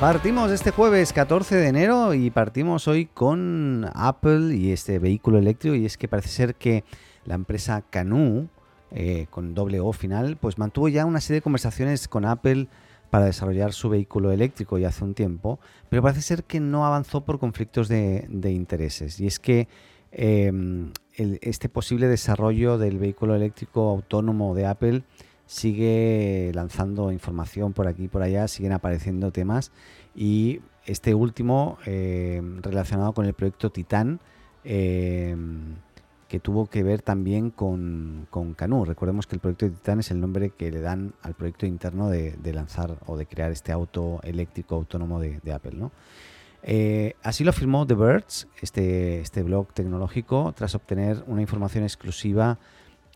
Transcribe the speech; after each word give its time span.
Partimos 0.00 0.50
este 0.50 0.70
jueves 0.70 1.12
14 1.12 1.56
de 1.56 1.68
enero 1.68 2.14
y 2.14 2.30
partimos 2.30 2.88
hoy 2.88 3.04
con 3.04 3.86
Apple 3.92 4.56
y 4.56 4.72
este 4.72 4.98
vehículo 4.98 5.36
eléctrico 5.36 5.76
y 5.76 5.84
es 5.84 5.98
que 5.98 6.08
parece 6.08 6.30
ser 6.30 6.54
que 6.54 6.84
la 7.26 7.34
empresa 7.34 7.82
Canoo, 7.90 8.48
eh, 8.92 9.26
con 9.28 9.52
doble 9.52 9.78
O 9.78 9.92
final, 9.92 10.38
pues 10.38 10.56
mantuvo 10.56 10.88
ya 10.88 11.04
una 11.04 11.20
serie 11.20 11.40
de 11.40 11.42
conversaciones 11.42 12.08
con 12.08 12.24
Apple 12.24 12.68
para 13.10 13.26
desarrollar 13.26 13.74
su 13.74 13.90
vehículo 13.90 14.32
eléctrico 14.32 14.78
ya 14.78 14.88
hace 14.88 15.04
un 15.04 15.12
tiempo, 15.12 15.60
pero 15.90 16.00
parece 16.00 16.22
ser 16.22 16.44
que 16.44 16.60
no 16.60 16.86
avanzó 16.86 17.26
por 17.26 17.38
conflictos 17.38 17.88
de, 17.88 18.26
intereses. 18.42 19.20
Y 19.20 19.26
es 19.26 19.38
que 19.38 19.68
em, 20.12 20.92
este 21.12 21.68
posible 21.68 22.08
desarrollo 22.08 22.78
del 22.78 22.98
vehículo 22.98 23.34
eléctrico 23.34 23.90
autónomo 23.90 24.54
de 24.54 24.64
Apple 24.64 25.02
sigue 25.50 26.52
lanzando 26.54 27.10
información 27.10 27.72
por 27.72 27.88
aquí 27.88 28.04
y 28.04 28.08
por 28.08 28.22
allá, 28.22 28.46
siguen 28.46 28.70
apareciendo 28.70 29.32
temas 29.32 29.72
y 30.14 30.60
este 30.86 31.12
último 31.12 31.76
eh, 31.86 32.40
relacionado 32.62 33.12
con 33.14 33.26
el 33.26 33.34
proyecto 33.34 33.70
Titan 33.70 34.20
eh, 34.62 35.34
que 36.28 36.38
tuvo 36.38 36.66
que 36.66 36.84
ver 36.84 37.02
también 37.02 37.50
con, 37.50 38.28
con 38.30 38.54
Canoo. 38.54 38.84
Recordemos 38.84 39.26
que 39.26 39.34
el 39.34 39.40
proyecto 39.40 39.68
Titan 39.68 39.98
es 39.98 40.12
el 40.12 40.20
nombre 40.20 40.50
que 40.50 40.70
le 40.70 40.80
dan 40.80 41.14
al 41.20 41.34
proyecto 41.34 41.66
interno 41.66 42.08
de, 42.08 42.38
lanzar 42.52 42.98
o 43.06 43.16
de 43.16 43.26
crear 43.26 43.50
este 43.50 43.72
auto 43.72 44.20
eléctrico 44.22 44.76
autónomo 44.76 45.18
de, 45.18 45.52
Apple. 45.52 45.72
¿no? 45.74 45.90
Eh, 46.62 47.16
así 47.24 47.42
lo 47.42 47.50
afirmó 47.50 47.88
The 47.88 47.94
Birds, 47.94 48.46
este, 48.62 49.20
este 49.20 49.42
blog 49.42 49.72
tecnológico, 49.72 50.54
tras 50.56 50.76
obtener 50.76 51.24
una 51.26 51.40
información 51.40 51.82
exclusiva 51.82 52.60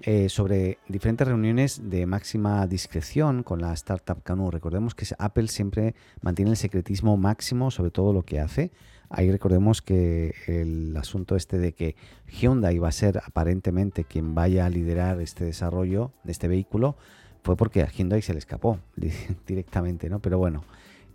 eh, 0.00 0.28
sobre 0.28 0.78
diferentes 0.89 1.27
reuniones 1.27 1.89
de 1.89 2.05
máxima 2.05 2.67
discreción 2.67 3.45
con 3.45 3.61
la 3.61 3.73
startup 3.75 4.23
Canoo. 4.23 4.50
Recordemos 4.50 4.95
que 4.95 5.06
Apple 5.19 5.47
siempre 5.47 5.95
mantiene 6.20 6.50
el 6.50 6.56
secretismo 6.56 7.17
máximo 7.17 7.70
sobre 7.70 7.92
todo 7.92 8.12
lo 8.12 8.22
que 8.22 8.41
hace. 8.41 8.72
Ahí 9.09 9.31
recordemos 9.31 9.83
que 9.83 10.34
el 10.48 10.97
asunto 10.97 11.37
este 11.37 11.59
de 11.59 11.72
que 11.72 11.95
Hyundai 12.27 12.75
iba 12.75 12.89
a 12.89 12.92
ser 12.92 13.19
aparentemente 13.25 14.05
quien 14.05 14.34
vaya 14.34 14.67
a 14.67 14.70
liderar 14.70 15.20
este 15.20 15.45
desarrollo 15.45 16.11
de 16.25 16.33
este 16.33 16.48
vehículo 16.48 16.97
fue 17.45 17.56
porque 17.56 17.83
a 17.83 17.89
Hyundai 17.89 18.20
se 18.20 18.33
le 18.33 18.41
escapó 18.41 18.81
directamente, 19.47 20.11
¿no? 20.11 20.19
Pero 20.19 20.39
bueno, 20.39 20.65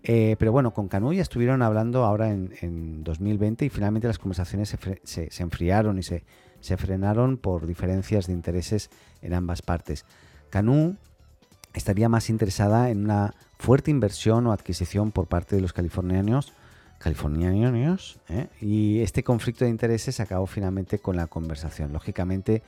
eh, 0.04 0.38
pero 0.40 0.54
bueno, 0.54 0.72
con 0.74 0.88
Canoo 0.88 1.12
ya 1.12 1.22
estuvieron 1.22 1.62
hablando 1.62 2.06
ahora 2.06 2.32
en, 2.32 3.04
2020 3.04 3.66
y 3.66 3.70
finalmente 3.70 4.08
las 4.08 4.20
conversaciones 4.20 4.70
se, 5.04 5.30
se 5.30 5.44
enfriaron 5.44 6.00
y 6.00 6.04
se 6.04 6.24
se 6.62 6.78
frenaron 6.78 7.38
por 7.38 7.68
diferencias 7.68 8.28
de 8.28 8.34
intereses 8.34 8.90
en 9.22 9.34
ambas 9.34 9.62
partes. 9.62 10.06
Canú 10.50 10.96
estaría 11.74 12.10
más 12.10 12.30
interesada 12.30 12.90
en 12.90 13.06
una 13.06 13.34
fuerte 13.58 13.92
inversión 13.92 14.48
o 14.48 14.52
adquisición 14.52 15.12
por 15.12 15.28
parte 15.28 15.56
de 15.56 15.62
los 15.62 15.74
californianos, 15.74 16.54
californianos 16.98 18.20
¿eh? 18.30 18.48
y 18.60 19.00
este 19.00 19.24
conflicto 19.24 19.66
de 19.66 19.72
intereses 19.72 20.20
acabó 20.20 20.46
finalmente 20.46 21.00
con 21.00 21.16
la 21.16 21.28
conversación. 21.28 21.94
Lógicamente, 21.94 22.62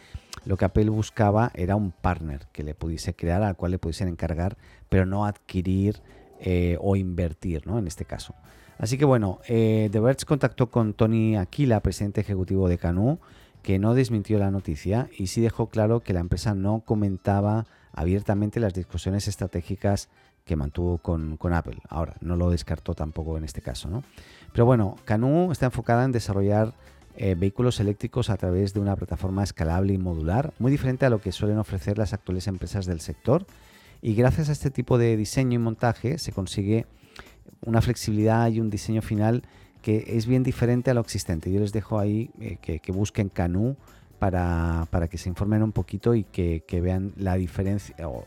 lo 0.45 0.57
que 0.57 0.65
Apple 0.65 0.89
buscaba 0.89 1.51
era 1.53 1.75
un 1.75 1.91
partner 1.91 2.47
que 2.51 2.63
le 2.63 2.73
pudiese 2.73 3.13
crear, 3.13 3.43
al 3.43 3.55
cual 3.55 3.71
le 3.71 3.79
pudiesen 3.79 4.07
encargar, 4.07 4.57
pero 4.89 5.05
no 5.05 5.25
adquirir 5.25 6.01
eh, 6.39 6.77
o 6.81 6.95
invertir, 6.95 7.67
¿no? 7.67 7.77
En 7.77 7.87
este 7.87 8.05
caso. 8.05 8.33
Así 8.77 8.97
que 8.97 9.05
bueno, 9.05 9.39
eh, 9.47 9.89
The 9.91 9.99
Verge 9.99 10.25
contactó 10.25 10.71
con 10.71 10.93
Tony 10.93 11.35
Aquila, 11.35 11.81
presidente 11.81 12.21
ejecutivo 12.21 12.67
de 12.67 12.79
Canoo, 12.79 13.19
que 13.61 13.79
no 13.79 13.93
desmintió 13.93 14.39
la 14.39 14.51
noticia 14.51 15.09
y 15.17 15.27
sí 15.27 15.41
dejó 15.41 15.67
claro 15.67 16.01
que 16.01 16.13
la 16.13 16.19
empresa 16.19 16.55
no 16.55 16.81
comentaba 16.85 17.65
abiertamente 17.93 18.59
las 18.59 18.73
discusiones 18.73 19.27
estratégicas 19.27 20.09
que 20.45 20.55
mantuvo 20.55 20.97
con, 20.97 21.37
Apple. 21.53 21.77
Ahora, 21.87 22.15
no 22.21 22.35
lo 22.35 22.49
descartó 22.49 22.95
tampoco 22.95 23.37
en 23.37 23.43
este 23.43 23.61
caso, 23.61 23.89
¿no? 23.89 24.03
Pero 24.51 24.65
bueno, 24.65 24.95
Canoo 25.05 25.51
está 25.51 25.67
enfocada 25.67 26.03
en 26.03 26.11
desarrollar 26.11 26.73
eh, 27.15 27.35
vehículos 27.35 27.79
eléctricos 27.79 28.29
a 28.29 28.37
través 28.37 28.73
de 28.73 28.79
una 28.79 28.95
plataforma 28.95 29.43
escalable 29.43 29.93
y 29.93 29.97
modular, 29.97 30.53
muy 30.59 30.71
diferente 30.71 31.05
a 31.05 31.09
lo 31.09 31.21
que 31.21 31.31
suelen 31.31 31.59
ofrecer 31.59 31.97
las 31.97 32.13
actuales 32.13 32.47
empresas 32.47 32.85
del 32.85 33.01
sector. 33.01 33.45
Y 34.01 34.15
gracias 34.15 34.49
a 34.49 34.53
este 34.53 34.71
tipo 34.71 34.97
de 34.97 35.15
diseño 35.15 35.55
y 35.55 35.63
montaje 35.63 36.17
se 36.17 36.31
consigue 36.31 36.87
una 37.63 37.81
flexibilidad 37.81 38.49
y 38.49 38.59
un 38.59 38.69
diseño 38.69 39.01
final 39.01 39.43
que 39.81 40.03
es 40.07 40.25
bien 40.25 40.43
diferente 40.43 40.91
a 40.91 40.93
lo 40.93 41.01
existente. 41.01 41.51
Yo 41.51 41.59
les 41.59 41.73
dejo 41.73 41.99
ahí 41.99 42.29
eh, 42.39 42.57
que, 42.61 42.91
busquen 42.91 43.29
Canú 43.29 43.75
para, 44.19 44.87
que 45.09 45.17
se 45.17 45.29
informen 45.29 45.63
un 45.63 45.71
poquito 45.71 46.13
y 46.15 46.23
que, 46.23 46.63
vean 46.81 47.13
la 47.17 47.35
diferencia 47.35 47.95
o 48.07 48.23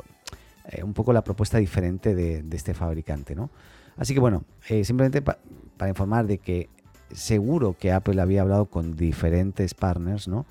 eh, 0.70 0.82
un 0.82 0.94
poco 0.94 1.12
la 1.12 1.22
propuesta 1.22 1.58
diferente 1.58 2.14
de, 2.14 2.44
este 2.52 2.74
fabricante. 2.74 3.34
¿no? 3.34 3.50
Así 3.96 4.14
que 4.14 4.20
bueno, 4.20 4.44
eh, 4.68 4.84
simplemente 4.84 5.22
para 5.22 5.88
informar 5.88 6.26
de 6.26 6.38
que 6.38 6.68
seguro 7.12 7.76
que 7.78 7.92
Apple 7.92 8.20
había 8.20 8.42
hablado 8.42 8.66
con 8.66 8.96
diferentes 8.96 9.74
partners, 9.74 10.26
¿no? 10.26 10.46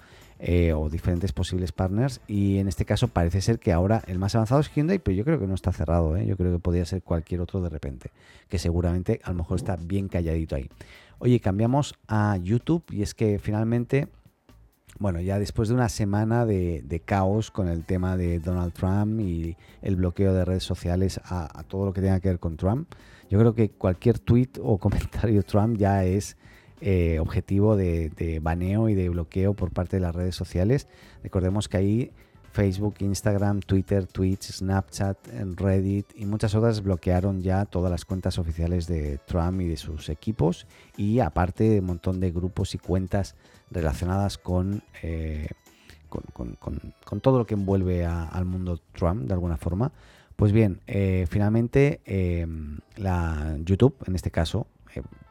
Eh, 0.45 0.73
o 0.73 0.89
diferentes 0.89 1.31
posibles 1.31 1.71
partners. 1.71 2.19
Y 2.27 2.57
en 2.57 2.67
este 2.67 2.83
caso 2.83 3.07
parece 3.07 3.39
ser 3.39 3.59
que 3.59 3.71
ahora 3.71 4.03
el 4.07 4.19
más 4.19 4.35
avanzado 4.35 4.59
es 4.59 4.69
Hyundai, 4.75 4.99
pero 4.99 5.15
yo 5.15 5.23
creo 5.23 5.39
que 5.39 5.47
no 5.47 5.55
está 5.55 5.71
cerrado. 5.71 6.17
¿eh? 6.17 6.25
Yo 6.25 6.35
creo 6.35 6.51
que 6.51 6.59
podría 6.59 6.83
ser 6.83 7.01
cualquier 7.01 7.39
otro 7.39 7.61
de 7.61 7.69
repente, 7.69 8.11
que 8.49 8.59
seguramente 8.59 9.21
a 9.23 9.29
lo 9.29 9.37
mejor 9.37 9.55
está 9.55 9.77
bien 9.77 10.09
calladito 10.09 10.57
ahí. 10.57 10.69
Oye, 11.19 11.39
cambiamos 11.39 11.95
a 12.09 12.35
YouTube 12.35 12.83
y 12.89 13.03
es 13.03 13.13
que 13.13 13.39
finalmente, 13.39 14.09
bueno, 14.99 15.21
ya 15.21 15.39
después 15.39 15.69
de 15.69 15.75
una 15.75 15.87
semana 15.87 16.45
de, 16.45 17.01
caos 17.05 17.49
con 17.49 17.69
el 17.69 17.85
tema 17.85 18.17
de 18.17 18.39
Donald 18.39 18.73
Trump 18.73 19.21
y 19.21 19.55
el 19.81 19.95
bloqueo 19.95 20.33
de 20.33 20.43
redes 20.43 20.63
sociales 20.63 21.21
a, 21.23 21.57
a 21.57 21.63
todo 21.63 21.85
lo 21.85 21.93
que 21.93 22.01
tenga 22.01 22.19
que 22.19 22.27
ver 22.27 22.39
con 22.39 22.57
Trump, 22.57 22.91
yo 23.29 23.39
creo 23.39 23.55
que 23.55 23.69
cualquier 23.69 24.19
tweet 24.19 24.49
o 24.61 24.77
comentario 24.77 25.37
de 25.37 25.43
Trump 25.43 25.77
ya 25.77 26.03
es 26.03 26.35
eh, 26.85 27.17
objetivo 27.19 27.77
de, 27.77 28.39
baneo 28.41 28.89
y 28.89 28.93
de 28.93 29.07
bloqueo 29.07 29.53
por 29.53 29.71
parte 29.71 29.95
de 29.95 30.01
las 30.01 30.13
redes 30.13 30.35
sociales. 30.35 30.89
Recordemos 31.23 31.69
que 31.69 31.77
ahí 31.77 32.11
Facebook, 32.51 32.95
Instagram, 32.99 33.61
Twitter, 33.61 34.05
Twitch, 34.05 34.51
Snapchat, 34.51 35.17
Reddit 35.55 36.07
y 36.13 36.25
muchas 36.25 36.55
otras 36.55 36.83
bloquearon 36.83 37.41
ya 37.41 37.63
todas 37.63 37.89
las 37.89 38.03
cuentas 38.03 38.37
oficiales 38.37 38.85
de 38.87 39.17
Trump 39.25 39.61
y 39.61 39.67
de 39.69 39.77
sus 39.77 40.09
equipos 40.09 40.67
y 40.97 41.19
aparte 41.19 41.79
un 41.79 41.85
montón 41.85 42.19
de 42.19 42.31
grupos 42.31 42.75
y 42.75 42.79
cuentas 42.79 43.35
relacionadas 43.71 44.37
con, 44.37 44.83
eh, 45.03 45.47
con, 46.09 47.21
todo 47.21 47.37
lo 47.37 47.45
que 47.45 47.53
envuelve 47.53 48.05
al 48.05 48.43
mundo 48.43 48.81
Trump 48.91 49.21
de 49.21 49.33
alguna 49.33 49.55
forma. 49.55 49.93
Pues 50.35 50.51
bien, 50.51 50.81
eh, 50.87 51.27
finalmente 51.29 52.01
la 52.97 53.55
YouTube, 53.63 53.95
en 54.05 54.15
este 54.15 54.31
caso, 54.31 54.67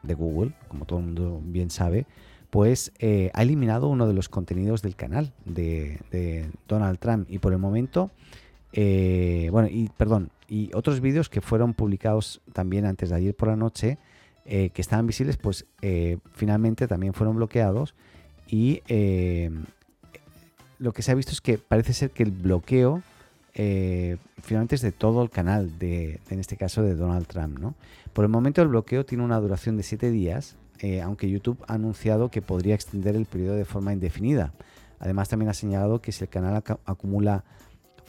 de 0.02 0.14
Google, 0.14 0.52
como 0.68 0.84
todo 0.84 0.98
el 0.98 1.06
mundo 1.06 1.40
bien 1.44 1.70
sabe, 1.70 2.06
pues 2.50 2.92
eh, 2.98 3.30
ha 3.34 3.42
eliminado 3.42 3.88
uno 3.88 4.06
de 4.06 4.12
los 4.12 4.28
contenidos 4.28 4.82
del 4.82 4.94
canal 4.94 5.32
de, 5.44 6.50
Donald 6.68 6.98
Trump. 6.98 7.30
Y 7.30 7.38
por 7.38 7.52
el 7.52 7.58
momento, 7.58 8.10
eh, 8.72 9.48
bueno, 9.50 9.68
y 9.68 9.90
perdón, 9.96 10.30
y 10.48 10.70
otros 10.74 11.00
vídeos 11.00 11.28
que 11.28 11.40
fueron 11.40 11.72
publicados 11.72 12.42
también 12.52 12.84
antes 12.84 13.10
de 13.10 13.16
ayer 13.16 13.34
por 13.34 13.48
la 13.48 13.56
noche, 13.56 13.98
que 14.44 14.72
estaban 14.74 15.06
visibles, 15.06 15.36
pues 15.36 15.66
finalmente 16.32 16.88
también 16.88 17.14
fueron 17.14 17.36
bloqueados. 17.36 17.94
Y 18.48 18.82
lo 20.78 20.92
que 20.92 21.02
se 21.02 21.12
ha 21.12 21.14
visto 21.14 21.30
es 21.30 21.40
que 21.40 21.58
parece 21.58 21.92
ser 21.92 22.10
que 22.10 22.24
el 22.24 22.32
bloqueo 22.32 23.02
eh, 23.54 24.16
finalmente 24.40 24.76
es 24.76 24.82
de 24.82 24.92
todo 24.92 25.22
el 25.22 25.30
canal, 25.30 25.78
de, 25.78 26.20
en 26.30 26.40
este 26.40 26.56
caso 26.56 26.82
de 26.82 26.94
Donald 26.94 27.26
Trump. 27.26 27.58
¿no? 27.58 27.74
Por 28.12 28.24
el 28.24 28.30
momento 28.30 28.62
el 28.62 28.68
bloqueo 28.68 29.04
tiene 29.04 29.24
una 29.24 29.38
duración 29.40 29.76
de 29.76 29.82
7 29.82 30.10
días, 30.10 30.56
eh, 30.78 31.00
aunque 31.00 31.28
YouTube 31.30 31.62
ha 31.66 31.74
anunciado 31.74 32.30
que 32.30 32.42
podría 32.42 32.74
extender 32.74 33.14
el 33.14 33.26
periodo 33.26 33.56
de 33.56 33.64
forma 33.64 33.92
indefinida. 33.92 34.52
Además 34.98 35.28
también 35.28 35.50
ha 35.50 35.54
señalado 35.54 36.00
que 36.00 36.12
si 36.12 36.24
el 36.24 36.30
canal 36.30 36.62
acumula 36.84 37.44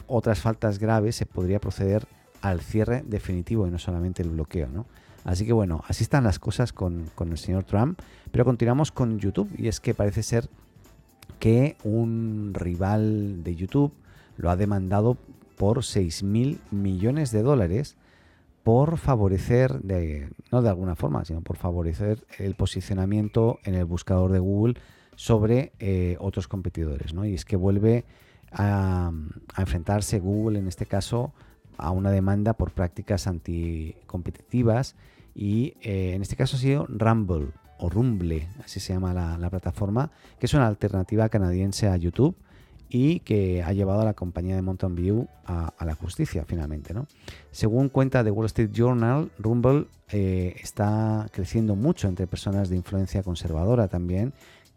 otras 0.08 0.40
faltas 0.40 0.80
graves 0.80 1.16
se 1.16 1.26
podría 1.26 1.60
proceder 1.60 2.06
al 2.42 2.62
cierre 2.62 3.04
definitivo 3.06 3.68
y 3.68 3.72
no 3.72 3.80
solamente 3.80 4.22
el 4.22 4.30
bloqueo. 4.30 4.68
¿no? 4.68 4.86
Así 5.24 5.46
que 5.46 5.54
bueno, 5.54 5.84
así 5.88 6.04
están 6.04 6.24
las 6.24 6.40
cosas 6.40 6.74
con, 6.74 7.10
con 7.16 7.32
el 7.32 7.38
señor 7.38 7.64
Trump. 7.64 8.00
Pero 8.32 8.46
continuamos 8.46 8.92
con 8.92 9.20
YouTube 9.20 9.50
y 9.58 9.68
es 9.68 9.80
que 9.80 9.94
parece 9.94 10.24
ser 10.24 10.50
que 11.40 11.78
un 11.84 12.52
rival 12.54 13.44
de 13.44 13.56
YouTube 13.56 13.94
lo 14.38 14.50
ha 14.50 14.56
demandado 14.56 15.18
por 15.58 15.84
6 15.84 16.24
mil 16.24 16.60
millones 16.72 17.32
de 17.32 17.44
dólares 17.44 17.96
por 18.64 18.98
favorecer, 18.98 19.82
de, 19.82 20.30
no 20.52 20.62
de 20.62 20.70
alguna 20.70 20.96
forma, 20.96 21.26
sino 21.26 21.42
por 21.42 21.58
favorecer 21.58 22.26
el 22.40 22.56
posicionamiento 22.56 23.60
en 23.66 23.76
el 23.76 23.86
buscador 23.86 24.32
de 24.32 24.40
Google 24.40 24.76
sobre 25.16 25.74
eh, 25.80 26.16
otros 26.20 26.48
competidores. 26.48 27.14
Y 27.14 27.34
es 27.34 27.44
que 27.44 27.58
vuelve 27.58 28.06
a, 28.52 29.12
enfrentarse 29.58 30.20
Google, 30.20 30.60
en 30.60 30.68
este 30.68 30.86
caso, 30.86 31.34
a 31.78 31.92
una 31.92 32.12
demanda 32.12 32.54
por 32.54 32.72
prácticas 32.72 33.28
anticompetitivas 33.28 34.96
y 35.36 35.74
en 35.82 36.22
este 36.22 36.36
caso 36.36 36.56
ha 36.56 36.60
sido 36.60 36.86
Rumble 36.88 37.48
o 37.80 37.90
Rumble, 37.90 38.48
así 38.64 38.80
se 38.80 38.94
llama 38.94 39.14
la, 39.14 39.50
plataforma, 39.50 40.12
que 40.40 40.46
es 40.46 40.54
una 40.54 40.68
alternativa 40.68 41.28
canadiense 41.30 41.88
a 41.90 41.98
YouTube 41.98 42.36
y 42.96 43.22
que 43.22 43.64
ha 43.64 43.74
llevado 43.74 44.02
a 44.02 44.06
la 44.06 44.14
compañía 44.14 44.56
de 44.56 44.62
Mountain 44.62 44.94
View 44.94 45.28
a, 45.48 45.74
la 45.84 45.96
justicia 45.96 46.46
finalmente. 46.46 46.94
¿no? 46.94 47.08
Según 47.50 47.90
cuenta 47.90 48.24
de 48.24 48.30
Wall 48.30 48.46
Street 48.46 48.70
Journal, 48.72 49.32
Rumble 49.40 49.88
eh, 50.12 50.56
está 50.62 51.28
creciendo 51.32 51.76
mucho 51.76 52.08
entre 52.08 52.28
personas 52.28 52.70
de 52.70 52.76
influencia 52.76 53.24
conservadora 53.24 53.88
también 53.88 54.32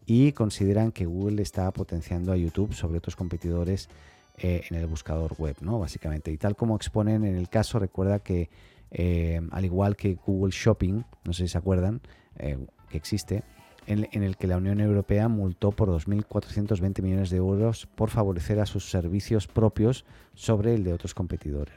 y 0.06 0.32
consideran 0.32 0.92
que 0.92 1.04
Google 1.04 1.42
está 1.42 1.70
potenciando 1.72 2.32
a 2.32 2.38
YouTube 2.38 2.72
sobre 2.72 2.96
otros 2.96 3.16
competidores 3.16 3.90
eh, 4.38 4.64
en 4.70 4.78
el 4.78 4.86
buscador 4.86 5.34
web, 5.36 5.56
¿no? 5.60 5.78
básicamente. 5.78 6.32
Y 6.32 6.38
tal 6.38 6.56
como 6.56 6.74
exponen 6.74 7.22
en 7.22 7.36
el 7.36 7.50
caso, 7.50 7.78
recuerda 7.78 8.20
que 8.20 8.48
eh, 8.92 9.42
al 9.50 9.66
igual 9.66 9.94
que 9.94 10.14
Google 10.14 10.52
Shopping, 10.52 11.02
no 11.24 11.34
sé 11.34 11.42
si 11.42 11.48
se 11.48 11.58
acuerdan, 11.58 12.00
que 12.38 12.96
existe, 12.96 13.42
en, 13.86 14.22
el 14.22 14.36
que 14.36 14.46
la 14.46 14.56
Unión 14.56 14.80
Europea 14.80 15.28
multó 15.28 15.70
por 15.70 15.88
2.420 15.88 17.02
millones 17.02 17.30
de 17.30 17.36
euros 17.36 17.86
por 17.94 18.10
favorecer 18.10 18.60
a 18.60 18.66
sus 18.66 18.90
servicios 18.90 19.46
propios 19.46 20.04
sobre 20.34 20.74
el 20.74 20.84
de 20.84 20.92
otros 20.92 21.14
competidores. 21.14 21.74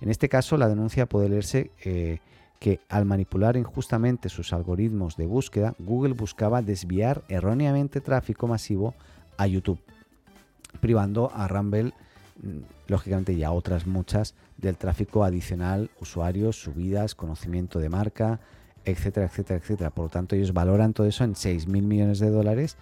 En 0.00 0.10
este 0.10 0.28
caso, 0.28 0.56
la 0.56 0.68
denuncia 0.68 1.06
puede 1.06 1.28
leerse 1.28 1.70
eh, 1.84 2.18
que 2.60 2.80
al 2.88 3.06
manipular 3.06 3.56
injustamente 3.56 4.28
sus 4.28 4.52
algoritmos 4.52 5.16
de 5.16 5.26
búsqueda, 5.26 5.74
Google 5.78 6.12
buscaba 6.12 6.62
desviar 6.62 7.22
erróneamente 7.28 8.00
tráfico 8.00 8.46
masivo 8.46 8.94
a 9.38 9.46
YouTube, 9.46 9.80
privando 10.80 11.32
a 11.34 11.48
Rumble, 11.48 11.94
mm, 12.42 12.58
lógicamente 12.88 13.32
y 13.32 13.42
a 13.44 13.52
otras 13.52 13.86
muchas, 13.86 14.34
del 14.58 14.76
tráfico 14.76 15.24
adicional, 15.24 15.90
usuarios, 16.00 16.60
subidas, 16.60 17.14
conocimiento 17.14 17.78
de 17.78 17.88
marca, 17.88 18.40
etcétera, 18.84 19.26
etcétera, 19.26 19.60
etcétera. 19.60 19.90
Por 19.90 20.06
lo 20.06 20.08
tanto, 20.10 20.36
ellos 20.36 20.52
valoran 20.52 20.92
todo 20.92 21.06
eso 21.06 21.24
en 21.24 21.36
6 21.36 21.66
mil 21.66 21.84
millones 21.84 22.18
de 22.18 22.30
dólares 22.30 22.76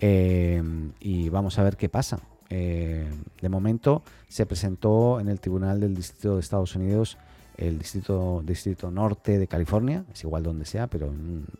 eh, 0.00 0.62
y 1.00 1.28
vamos 1.28 1.58
a 1.58 1.62
ver 1.62 1.76
qué 1.76 1.88
pasa. 1.88 2.20
Eh, 2.48 3.08
de 3.40 3.48
momento 3.48 4.02
se 4.28 4.44
presentó 4.44 5.20
en 5.20 5.28
el 5.28 5.38
Tribunal 5.38 5.80
del 5.80 5.94
Distrito 5.94 6.34
de 6.34 6.40
Estados 6.40 6.74
Unidos, 6.74 7.16
el 7.56 7.78
Distrito, 7.78 8.42
Distrito 8.44 8.90
Norte 8.90 9.38
de 9.38 9.46
California, 9.46 10.04
es 10.12 10.24
igual 10.24 10.42
donde 10.42 10.64
sea, 10.64 10.88
pero 10.88 11.12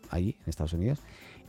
ahí, 0.09 0.35
en 0.43 0.49
Estados 0.49 0.73
Unidos, 0.73 0.99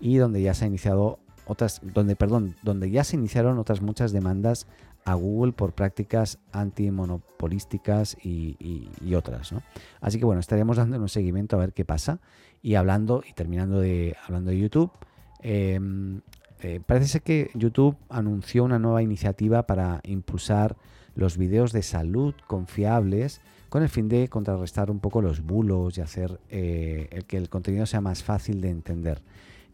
y 0.00 0.16
donde 0.16 0.42
ya 0.42 0.54
se 0.54 0.64
ha 0.64 0.68
iniciado 0.68 1.18
otras, 1.46 1.80
donde, 1.82 2.14
perdón, 2.14 2.54
donde 2.62 2.90
ya 2.90 3.02
se 3.02 3.16
iniciaron 3.16 3.58
otras 3.58 3.80
muchas 3.80 4.12
demandas 4.12 4.66
a 5.04 5.14
Google 5.14 5.52
por 5.52 5.72
prácticas 5.72 6.38
antimonopolísticas 6.52 8.16
y, 8.22 8.56
y, 9.00 9.14
otras. 9.14 9.52
¿no? 9.52 9.62
Así 10.00 10.18
que 10.18 10.24
bueno, 10.24 10.40
estaremos 10.40 10.76
dando 10.76 10.98
un 10.98 11.08
seguimiento 11.08 11.56
a 11.56 11.60
ver 11.60 11.72
qué 11.72 11.84
pasa. 11.84 12.20
Y 12.62 12.76
hablando 12.76 13.24
y 13.28 13.32
terminando 13.32 13.80
de 13.80 14.16
hablando 14.24 14.50
de 14.50 14.58
YouTube, 14.58 14.92
em, 15.40 16.20
eh, 16.60 16.80
parece 16.86 17.08
ser 17.08 17.22
que 17.22 17.50
YouTube 17.54 17.96
anunció 18.08 18.62
una 18.62 18.78
nueva 18.78 19.02
iniciativa 19.02 19.66
para 19.66 20.00
impulsar 20.04 20.76
los 21.16 21.36
videos 21.36 21.72
de 21.72 21.82
salud 21.82 22.34
confiables 22.46 23.40
con 23.68 23.82
el 23.82 23.88
fin 23.88 24.08
de 24.08 24.28
contrarrestar 24.28 24.90
un 24.90 25.00
poco 25.00 25.20
los 25.20 25.42
bulos 25.42 25.98
y 25.98 26.00
hacer 26.00 26.38
eh, 26.50 27.22
que 27.26 27.36
el 27.36 27.48
contenido 27.48 27.86
sea 27.86 28.00
más 28.00 28.22
fácil 28.22 28.60
de 28.60 28.70
entender. 28.70 29.22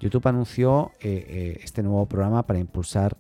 YouTube 0.01 0.27
anunció 0.29 0.93
eh, 1.01 1.59
este 1.63 1.83
nuevo 1.83 2.07
programa 2.07 2.45
para 2.47 2.61
impulsar 2.61 3.17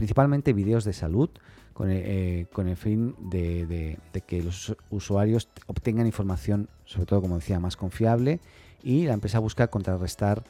principalmente 0.00 0.54
vídeos 0.54 0.84
de 0.84 0.94
salud, 0.94 1.28
con 1.74 1.90
el, 1.90 2.02
eh, 2.06 2.74
fin 2.74 3.14
de, 3.18 3.98
que 4.26 4.42
los 4.42 4.74
usuarios 4.88 5.50
obtengan 5.66 6.06
información, 6.06 6.70
sobre 6.86 7.04
todo, 7.04 7.20
como 7.20 7.34
decía, 7.34 7.60
más 7.60 7.76
confiable 7.76 8.40
y 8.82 9.04
la 9.04 9.12
empresa 9.12 9.40
busca 9.40 9.66
contrarrestar 9.66 10.42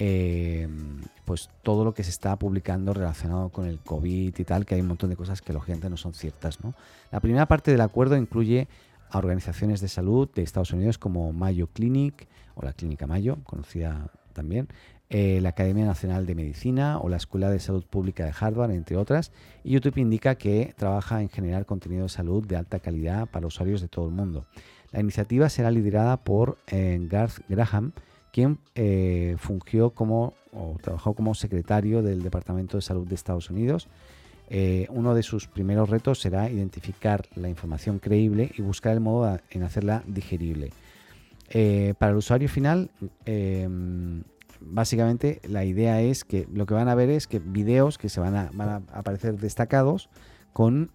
eh, 0.00 0.66
pues 1.24 1.50
todo 1.62 1.84
lo 1.84 1.94
que 1.94 2.02
se 2.02 2.10
está 2.10 2.36
publicando 2.36 2.92
relacionado 2.94 3.50
con 3.50 3.66
el 3.66 3.78
COVID 3.78 4.36
y 4.36 4.44
tal, 4.44 4.66
que 4.66 4.74
hay 4.74 4.80
un 4.80 4.88
montón 4.88 5.10
de 5.10 5.16
cosas 5.16 5.40
que 5.40 5.52
lógicamente 5.52 5.88
no 5.88 5.96
son 5.96 6.12
ciertas. 6.12 6.58
¿no? 6.64 6.74
La 7.12 7.20
primera 7.20 7.46
parte 7.46 7.70
del 7.70 7.82
acuerdo 7.82 8.16
incluye 8.16 8.66
a 9.10 9.18
organizaciones 9.18 9.80
de 9.80 9.86
salud 9.86 10.28
de 10.34 10.42
Estados 10.42 10.72
Unidos 10.72 10.98
como 10.98 11.32
Mayo 11.32 11.68
Clinic 11.68 12.26
o 12.56 12.64
la 12.64 12.72
Clínica 12.72 13.06
Mayo, 13.06 13.38
conocida 13.44 14.10
también, 14.32 14.66
eh, 15.08 15.38
la 15.40 15.50
Academia 15.50 15.86
Nacional 15.86 16.26
de 16.26 16.34
Medicina 16.34 16.98
o 16.98 17.08
la 17.08 17.16
Escuela 17.16 17.48
de 17.48 17.60
Salud 17.60 17.84
Pública 17.84 18.24
de 18.24 18.32
Harvard, 18.38 18.72
entre 18.72 18.96
otras. 18.96 19.30
Y 19.62 19.70
YouTube 19.70 19.98
indica 19.98 20.34
que 20.34 20.74
trabaja 20.76 21.22
en 21.22 21.28
generar 21.28 21.64
contenido 21.64 22.04
de 22.04 22.08
salud 22.08 22.44
de 22.44 22.56
alta 22.56 22.80
calidad 22.80 23.28
para 23.28 23.46
usuarios 23.46 23.80
de 23.80 23.86
todo 23.86 24.06
el 24.06 24.12
mundo. 24.12 24.46
La 24.90 24.98
iniciativa 24.98 25.48
será 25.48 25.70
liderada 25.70 26.16
por 26.16 26.58
eh, 26.66 26.98
Garth 27.08 27.38
Graham, 27.48 27.92
quien 28.32 28.58
eh, 28.74 29.36
fungió 29.38 29.90
como 29.90 30.34
o 30.52 30.76
trabajó 30.82 31.14
como 31.14 31.34
secretario 31.34 32.02
del 32.02 32.24
Departamento 32.24 32.76
de 32.76 32.82
Salud 32.82 33.06
de 33.06 33.14
Estados 33.14 33.48
Unidos. 33.48 33.88
uno 34.90 35.14
de 35.14 35.22
sus 35.22 35.46
primeros 35.46 35.88
retos 35.90 36.20
será 36.20 36.50
identificar 36.50 37.26
la 37.36 37.48
información 37.48 37.98
creíble 37.98 38.50
y 38.56 38.62
buscar 38.62 38.92
el 38.94 39.00
modo 39.00 39.38
en 39.50 39.62
hacerla 39.62 40.02
digerible. 40.06 40.70
para 41.98 42.12
el 42.12 42.16
usuario 42.16 42.48
final, 42.48 42.90
básicamente 44.60 45.40
la 45.48 45.64
idea 45.64 46.00
es 46.00 46.24
que 46.24 46.46
lo 46.52 46.66
que 46.66 46.74
van 46.74 46.88
a 46.88 46.94
ver 46.94 47.10
es 47.10 47.26
que 47.26 47.38
videos 47.38 47.98
que 47.98 48.08
se 48.08 48.20
van 48.20 48.34
a, 48.34 48.50
van 48.52 48.68
a 48.68 48.76
aparecer 48.92 49.38
destacados 49.38 50.08
con, 50.52 50.90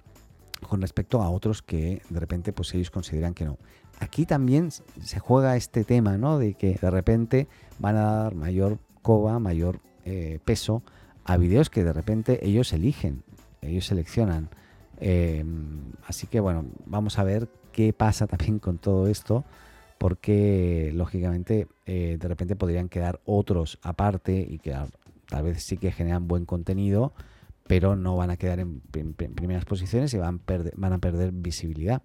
con 0.68 0.81
respecto 0.81 1.22
a 1.22 1.30
otros 1.30 1.62
que 1.62 2.02
de 2.10 2.19
repente 2.19 2.54
pues 2.54 2.74
ellos 2.74 2.92
consideran 2.92 3.34
que 3.34 3.46
no. 3.46 3.58
Aquí 4.00 4.25
también 4.25 4.72
se 4.72 5.19
juega 5.19 5.56
este 5.56 5.84
tema, 5.84 6.18
¿no? 6.18 6.40
De 6.40 6.56
que 6.56 6.74
de 6.81 6.90
repente 6.90 7.48
van 7.78 7.98
a 7.98 8.04
dar 8.04 8.36
mayor 8.36 8.80
coba, 9.02 9.40
mayor 9.40 9.80
eh, 10.06 10.40
peso 10.44 10.81
a 11.24 11.38
videos 11.38 11.69
que 11.69 11.84
de 11.84 11.94
repente 11.94 12.46
ellos 12.46 12.74
eligen, 12.74 13.24
ellos 13.62 13.86
seleccionan. 13.86 14.50
Em, 15.00 15.94
así 16.08 16.28
que 16.28 16.40
bueno, 16.40 16.66
vamos 16.86 17.19
a 17.19 17.24
ver 17.24 17.48
qué 17.72 17.94
pasa 17.94 18.28
también 18.28 18.60
con 18.60 18.77
todo 18.77 19.08
esto 19.08 19.46
porque 20.01 20.89
lógicamente 20.96 21.67
eh, 21.86 22.17
de 22.20 22.27
repente 22.27 22.55
podrían 22.55 22.89
quedar 22.89 23.22
otros 23.24 23.77
aparte 23.84 24.34
y 24.50 24.58
que 24.58 24.75
tal 25.29 25.43
vez 25.43 25.62
sí 25.62 25.77
que 25.77 25.91
generan 25.91 26.27
buen 26.27 26.48
contenido, 26.48 27.13
pero 27.67 27.96
no 27.96 28.15
van 28.15 28.31
a 28.31 28.36
quedar 28.38 28.60
en, 28.60 28.81
primeras 28.81 29.65
posiciones 29.65 30.12
y 30.15 30.17
van, 30.17 30.41
van 30.75 30.93
a 30.93 30.98
perder 30.98 31.31
visibilidad. 31.31 32.01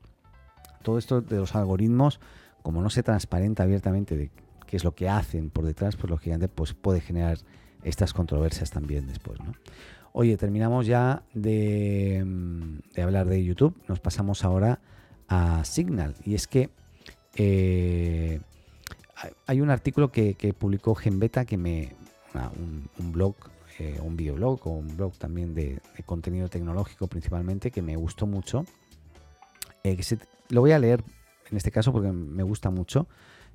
Todo 0.82 0.98
esto 0.98 1.22
de 1.22 1.38
los 1.38 1.54
algoritmos, 1.54 2.20
como 2.62 2.82
no 2.82 2.90
se 2.90 3.02
transparenta 3.02 3.62
abiertamente 3.62 4.14
de 4.14 4.30
qué 4.66 4.76
es 4.76 4.84
lo 4.84 4.94
que 4.94 5.08
hacen 5.08 5.48
por 5.48 5.64
detrás, 5.64 5.96
pues 5.96 6.10
lógicamente 6.10 6.48
pues 6.48 6.74
puede 6.74 7.00
generar 7.00 7.38
estas 7.82 8.12
controversias 8.12 8.70
también 8.70 9.06
después. 9.06 9.38
Oye, 10.12 10.36
terminamos 10.36 10.86
ya 10.86 11.22
de 11.32 12.22
hablar 13.02 13.26
de 13.26 13.42
YouTube, 13.42 13.74
nos 13.88 14.00
pasamos 14.00 14.44
ahora 14.44 14.80
a 15.28 15.64
Signal. 15.64 16.14
Y 16.26 16.34
es 16.34 16.46
que 16.46 16.68
eh, 17.36 18.40
hay 19.46 19.60
un 19.60 19.70
artículo 19.70 20.10
que, 20.10 20.54
publicó 20.58 20.94
Genbeta 20.94 21.44
que 21.44 21.56
me. 21.56 21.92
un, 22.98 23.12
blog, 23.12 23.34
eh, 23.78 23.98
un 24.02 24.16
videoblog 24.16 24.66
o 24.66 24.70
un 24.70 24.96
blog 24.96 25.14
también 25.14 25.54
de, 25.54 25.80
contenido 26.04 26.48
tecnológico 26.48 27.06
principalmente 27.06 27.70
que 27.70 27.82
me 27.82 27.96
gustó 27.96 28.26
mucho. 28.26 28.64
Eh, 29.84 29.96
lo 30.48 30.60
voy 30.60 30.72
a 30.72 30.78
leer 30.78 31.02
en 31.50 31.56
este 31.56 31.70
caso 31.70 31.92
porque 31.92 32.10
me 32.12 32.42
gusta 32.42 32.70
mucho. 32.70 33.06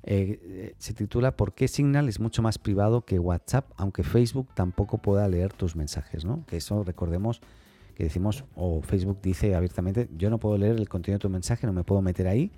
se 0.04 0.94
titula 0.94 1.36
¿Por 1.36 1.52
qué 1.52 1.68
Signal 1.68 2.08
es 2.08 2.20
mucho 2.20 2.42
más 2.42 2.58
privado 2.58 3.02
que 3.02 3.18
WhatsApp, 3.18 3.70
aunque 3.76 4.02
Facebook 4.02 4.48
tampoco 4.54 4.98
pueda 4.98 5.28
leer 5.28 5.52
tus 5.52 5.76
mensajes? 5.76 6.24
¿no? 6.24 6.44
Que 6.46 6.56
eso 6.56 6.82
recordemos 6.82 7.40
que 7.94 8.04
decimos, 8.04 8.44
o 8.54 8.80
Facebook 8.82 9.18
dice 9.22 9.54
abiertamente, 9.54 10.08
yo 10.16 10.30
no 10.30 10.38
puedo 10.38 10.56
leer 10.56 10.76
el 10.76 10.88
contenido 10.88 11.18
de 11.18 11.22
tu 11.22 11.28
mensaje, 11.28 11.66
no 11.66 11.72
me 11.72 11.84
puedo 11.84 12.00
meter 12.00 12.26
ahí, 12.26 12.50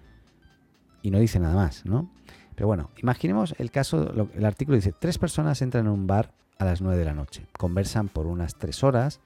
y 1.04 1.11
no 1.11 1.18
dice 1.18 1.38
nada 1.38 1.54
más, 1.54 1.84
¿no? 1.84 2.08
Pero 2.56 2.66
bueno, 2.66 2.90
imaginemos 2.96 3.54
el 3.58 3.70
caso, 3.70 4.11
el 4.34 4.44
artículo 4.44 4.76
dice, 4.76 4.94
tres 4.99 5.18
personas 5.18 5.61
entran 5.61 5.84
en 5.84 5.92
un 5.92 6.06
bar 6.06 6.32
a 6.58 6.64
las 6.64 6.80
9 6.80 6.99
de 6.99 7.04
la 7.04 7.12
noche, 7.12 7.46
conversan 7.58 8.08
por 8.08 8.26
unas 8.26 8.54
tres 8.54 8.82
horas, 8.82 9.20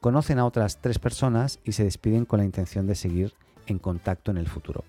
conocen 0.00 0.38
a 0.38 0.46
otras 0.46 0.80
tres 0.80 1.00
personas 1.00 1.58
y 1.64 1.72
se 1.72 1.82
despiden 1.82 2.24
con 2.24 2.38
la 2.38 2.44
intención 2.44 2.86
de 2.86 2.94
seguir 2.94 3.34
en 3.66 3.80
contacto 3.80 4.30
en 4.30 4.36
el 4.36 4.46
futuro. 4.46 4.84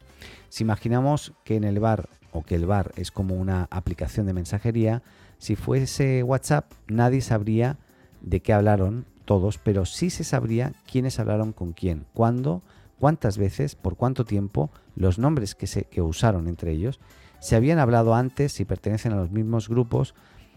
Si 0.50 0.64
imaginamos 0.64 1.34
que 1.46 1.56
en 1.56 1.64
el 1.64 1.80
bar 1.80 2.10
o 2.32 2.44
que 2.44 2.54
el 2.54 2.68
bar 2.68 2.92
es 2.96 3.10
como 3.10 3.34
una 3.34 3.68
aplicación 3.72 4.28
de 4.28 4.34
mensajería, 4.34 5.02
si 5.40 5.56
fuese 5.56 6.22
WhatsApp 6.22 6.72
nadie 6.88 7.22
sabría 7.22 7.80
de 8.22 8.42
qué 8.42 8.54
hablaron 8.54 9.06
todos, 9.26 9.58
pero 9.58 9.86
sí 9.86 10.12
se 10.12 10.24
sabría 10.24 10.74
quiénes 10.92 11.20
hablaron 11.20 11.54
con 11.54 11.74
quién, 11.74 12.06
cuándo, 12.14 12.62
cuántas 13.00 13.38
veces, 13.38 13.76
por 13.76 13.96
cuánto 13.96 14.26
tiempo, 14.26 14.72
los 14.96 15.20
nombres 15.20 15.56
que, 15.56 15.68
se, 15.68 15.84
que 15.86 16.02
usaron 16.02 16.48
entre 16.48 16.72
ellos, 16.72 17.00
se 17.40 17.56
habían 17.56 17.80
hablado 17.80 18.16
antes, 18.16 18.54
si 18.54 18.66
pertenecen 18.66 19.14
a 19.14 19.18
los 19.18 19.32
mismos 19.32 19.70
grupos, 19.70 20.16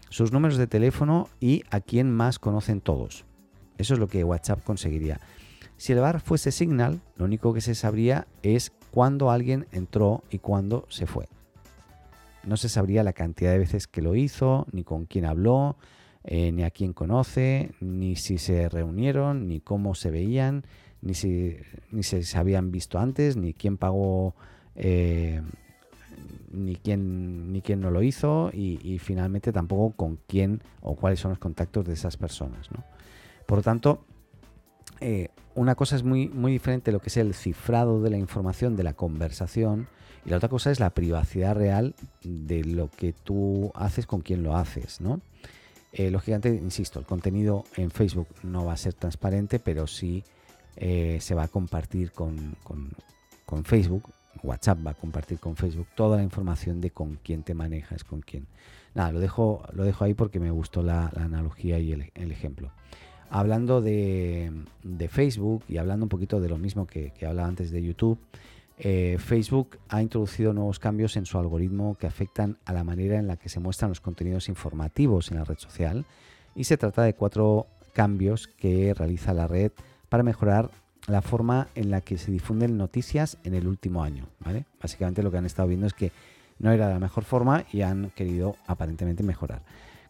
sus 0.08 0.32
números 0.32 0.56
de 0.56 0.66
teléfono 0.66 1.28
y 1.40 1.64
a 1.70 1.80
quién 1.80 2.10
más 2.10 2.38
conocen 2.38 2.80
todos. 2.80 3.24
Eso 3.76 3.94
es 3.94 4.00
lo 4.00 4.08
que 4.08 4.24
WhatsApp 4.24 4.64
conseguiría. 4.64 5.20
Si 5.76 5.92
el 5.92 6.00
bar 6.00 6.20
fuese 6.20 6.50
Signal, 6.50 7.00
lo 7.16 7.24
único 7.24 7.54
que 7.54 7.60
se 7.60 7.74
sabría 7.74 8.26
es 8.42 8.72
cuándo 8.90 9.30
alguien 9.30 9.66
entró 9.70 10.24
y 10.30 10.38
cuándo 10.38 10.86
se 10.88 11.06
fue. 11.06 11.28
No 12.42 12.56
se 12.56 12.68
sabría 12.68 13.04
la 13.04 13.12
cantidad 13.12 13.52
de 13.52 13.58
veces 13.58 13.86
que 13.86 14.02
lo 14.02 14.14
hizo, 14.14 14.66
ni 14.72 14.82
con 14.82 15.04
quién 15.04 15.24
habló, 15.24 15.76
eh, 16.24 16.50
ni 16.50 16.64
a 16.64 16.70
quién 16.70 16.92
conoce, 16.92 17.72
ni 17.80 18.16
si 18.16 18.38
se 18.38 18.68
reunieron, 18.68 19.46
ni 19.46 19.60
cómo 19.60 19.94
se 19.94 20.10
veían, 20.10 20.64
ni 21.02 21.14
si, 21.14 21.56
ni 21.90 22.02
se 22.02 22.38
habían 22.38 22.70
visto 22.70 22.98
antes, 22.98 23.36
ni 23.36 23.54
quién 23.54 23.76
pagó, 23.76 24.34
eh, 24.74 25.42
ni, 26.50 26.76
quién, 26.76 27.52
ni 27.52 27.62
quién 27.62 27.80
no 27.80 27.90
lo 27.90 28.02
hizo, 28.02 28.50
y, 28.52 28.98
finalmente 28.98 29.52
tampoco 29.52 29.94
con 29.96 30.18
quién 30.26 30.62
o 30.82 30.96
cuáles 30.96 31.20
son 31.20 31.30
los 31.30 31.38
contactos 31.38 31.84
de 31.84 31.94
esas 31.94 32.16
personas. 32.16 32.68
Por 33.46 33.58
lo 33.58 33.62
tanto, 33.62 34.04
eh, 35.00 35.28
una 35.54 35.74
cosa 35.74 35.96
es 35.96 36.02
muy, 36.02 36.28
muy 36.28 36.52
diferente 36.52 36.92
lo 36.92 37.00
que 37.00 37.08
es 37.08 37.16
el 37.16 37.34
cifrado 37.34 38.02
de 38.02 38.10
la 38.10 38.18
información 38.18 38.76
de 38.76 38.82
la 38.82 38.94
conversación 38.94 39.88
y 40.24 40.30
la 40.30 40.36
otra 40.36 40.48
cosa 40.48 40.70
es 40.70 40.80
la 40.80 40.90
privacidad 40.90 41.54
real 41.54 41.94
de 42.22 42.64
lo 42.64 42.90
que 42.90 43.12
tú 43.12 43.72
haces 43.74 44.06
con 44.06 44.20
quien 44.20 44.42
lo 44.42 44.56
haces, 44.56 45.00
¿no? 45.00 45.20
Eh, 45.92 46.10
lógicamente, 46.10 46.54
insisto, 46.54 46.98
el 46.98 47.06
contenido 47.06 47.64
en 47.76 47.90
Facebook 47.90 48.28
no 48.42 48.64
va 48.64 48.74
a 48.74 48.76
ser 48.76 48.92
transparente, 48.92 49.58
pero 49.58 49.86
sí 49.86 50.22
eh, 50.80 51.18
se 51.20 51.34
va 51.34 51.42
a 51.44 51.48
compartir 51.48 52.12
con, 52.12 52.56
Facebook. 53.64 54.04
WhatsApp 54.44 54.86
va 54.86 54.92
a 54.92 54.94
compartir 54.94 55.40
con 55.40 55.56
Facebook 55.56 55.88
toda 55.96 56.16
la 56.16 56.22
información 56.22 56.80
de 56.80 56.90
con 56.90 57.18
quién 57.24 57.42
te 57.42 57.52
manejas, 57.52 58.04
con 58.04 58.20
quién. 58.20 58.46
Nada, 58.94 59.10
lo 59.10 59.18
dejo, 59.18 59.64
lo 59.72 59.82
dejo 59.82 60.04
ahí 60.04 60.14
porque 60.14 60.38
me 60.38 60.52
gustó 60.52 60.84
la, 60.84 61.08
analogía 61.16 61.80
y 61.80 61.92
el, 61.92 62.30
ejemplo. 62.30 62.70
Hablando 63.28 63.80
de, 63.80 64.52
Facebook 65.10 65.64
y 65.68 65.78
hablando 65.78 66.04
un 66.04 66.08
poquito 66.08 66.40
de 66.40 66.48
lo 66.48 66.58
mismo 66.58 66.86
que, 66.86 67.12
hablaba 67.26 67.48
antes 67.48 67.72
de 67.72 67.82
YouTube, 67.82 68.18
eh, 68.78 69.16
Facebook 69.18 69.78
ha 69.88 70.00
introducido 70.00 70.52
nuevos 70.52 70.78
cambios 70.78 71.16
en 71.16 71.26
su 71.26 71.36
algoritmo 71.38 71.96
que 71.98 72.06
afectan 72.06 72.56
a 72.64 72.72
la 72.72 72.84
manera 72.84 73.18
en 73.18 73.26
la 73.26 73.36
que 73.36 73.48
se 73.48 73.58
muestran 73.58 73.90
los 73.90 74.00
contenidos 74.00 74.48
informativos 74.48 75.32
en 75.32 75.38
la 75.38 75.44
red 75.44 75.58
social 75.58 76.04
y 76.54 76.62
se 76.62 76.76
trata 76.76 77.02
de 77.02 77.14
cuatro 77.14 77.66
cambios 77.92 78.46
que 78.46 78.94
realiza 78.94 79.34
la 79.34 79.48
red 79.48 79.72
para 80.08 80.22
mejorar 80.22 80.70
la 81.06 81.22
forma 81.22 81.68
en 81.74 81.90
la 81.90 82.00
que 82.00 82.18
se 82.18 82.30
difunden 82.30 82.76
noticias 82.76 83.38
en 83.44 83.54
el 83.54 83.66
último 83.66 84.02
año. 84.02 84.26
Básicamente 84.80 85.22
lo 85.22 85.30
que 85.30 85.38
han 85.38 85.46
estado 85.46 85.68
viendo 85.68 85.86
es 85.86 85.94
que 85.94 86.12
no 86.58 86.70
era 86.72 86.88
la 86.88 86.98
mejor 86.98 87.24
forma 87.24 87.64
y 87.72 87.82
han 87.82 88.10
querido 88.10 88.56
aparentemente 88.66 89.22
mejorar, 89.22 89.62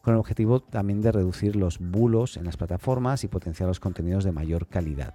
con 0.03 0.15
el 0.15 0.21
objetivo 0.21 0.61
también 0.61 1.03
de 1.03 1.13
reducir 1.13 1.57
los 1.57 1.79
bulos 1.79 2.37
en 2.37 2.45
las 2.45 2.57
plataformas 2.57 3.25
y 3.25 3.29
potenciar 3.29 3.69
los 3.69 3.81
contenidos 3.81 4.25
de 4.25 4.33
mayor 4.33 4.67
calidad. 4.67 5.15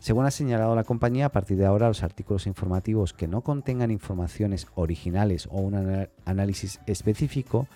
Según 0.00 0.26
ha 0.26 0.30
señalado 0.30 0.74
la 0.74 0.84
compañía, 0.84 1.26
a 1.26 1.32
partir 1.32 1.56
de 1.56 1.64
ahora 1.64 1.88
los 1.88 2.02
artículos 2.02 2.46
informativos 2.46 3.14
que 3.14 3.26
no 3.26 3.40
contengan 3.40 3.90
informaciones 3.90 4.66
originales 4.74 5.48
o 5.50 5.60
un 5.60 6.08
análisis 6.26 6.80
específico 6.86 7.66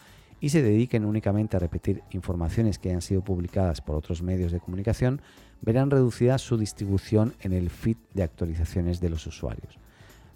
y 0.40 0.50
se 0.50 0.62
dediquen 0.62 1.04
únicamente 1.04 1.56
a 1.56 1.60
repetir 1.60 2.02
informaciones 2.10 2.78
que 2.78 2.90
hayan 2.90 3.02
sido 3.02 3.22
publicadas 3.22 3.80
por 3.80 3.96
otros 3.96 4.22
medios 4.22 4.52
de 4.52 4.60
comunicación, 4.60 5.22
verán 5.60 5.90
reducida 5.90 6.38
su 6.38 6.56
distribución 6.56 7.34
en 7.40 7.52
el 7.52 7.70
feed 7.70 7.96
de 8.14 8.22
actualizaciones 8.22 9.00
de 9.00 9.10
los 9.10 9.26
usuarios. 9.26 9.78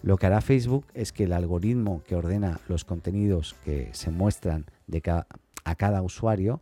Lo 0.03 0.17
que 0.17 0.27
hará 0.27 0.41
Facebook 0.41 0.87
es 0.95 1.13
que 1.13 1.25
el 1.25 1.33
algoritmo 1.33 2.03
que 2.05 2.17
ordena 2.17 2.61
los 2.69 2.85
contenidos 2.85 3.55
que 3.65 3.91
se 3.93 4.11
muestran 4.11 4.67
a 5.65 5.75
cada 5.77 6.03
usuario, 6.03 6.61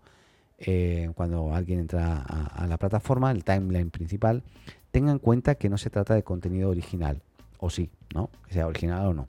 eh, 0.58 1.10
cuando 1.14 1.54
alguien 1.54 1.80
entra 1.80 2.20
a, 2.20 2.66
la 2.66 2.76
plataforma, 2.76 3.30
el 3.30 3.44
timeline 3.44 3.90
principal, 3.90 4.42
tenga 4.90 5.10
en 5.10 5.18
cuenta 5.18 5.54
que 5.54 5.70
no 5.70 5.78
se 5.78 5.88
trata 5.88 6.14
de 6.14 6.22
contenido 6.22 6.68
original, 6.68 7.22
o 7.58 7.70
sí, 7.70 7.90
¿no? 8.14 8.28
Que 8.46 8.54
sea 8.54 8.66
original 8.66 9.06
o 9.06 9.14
no. 9.14 9.26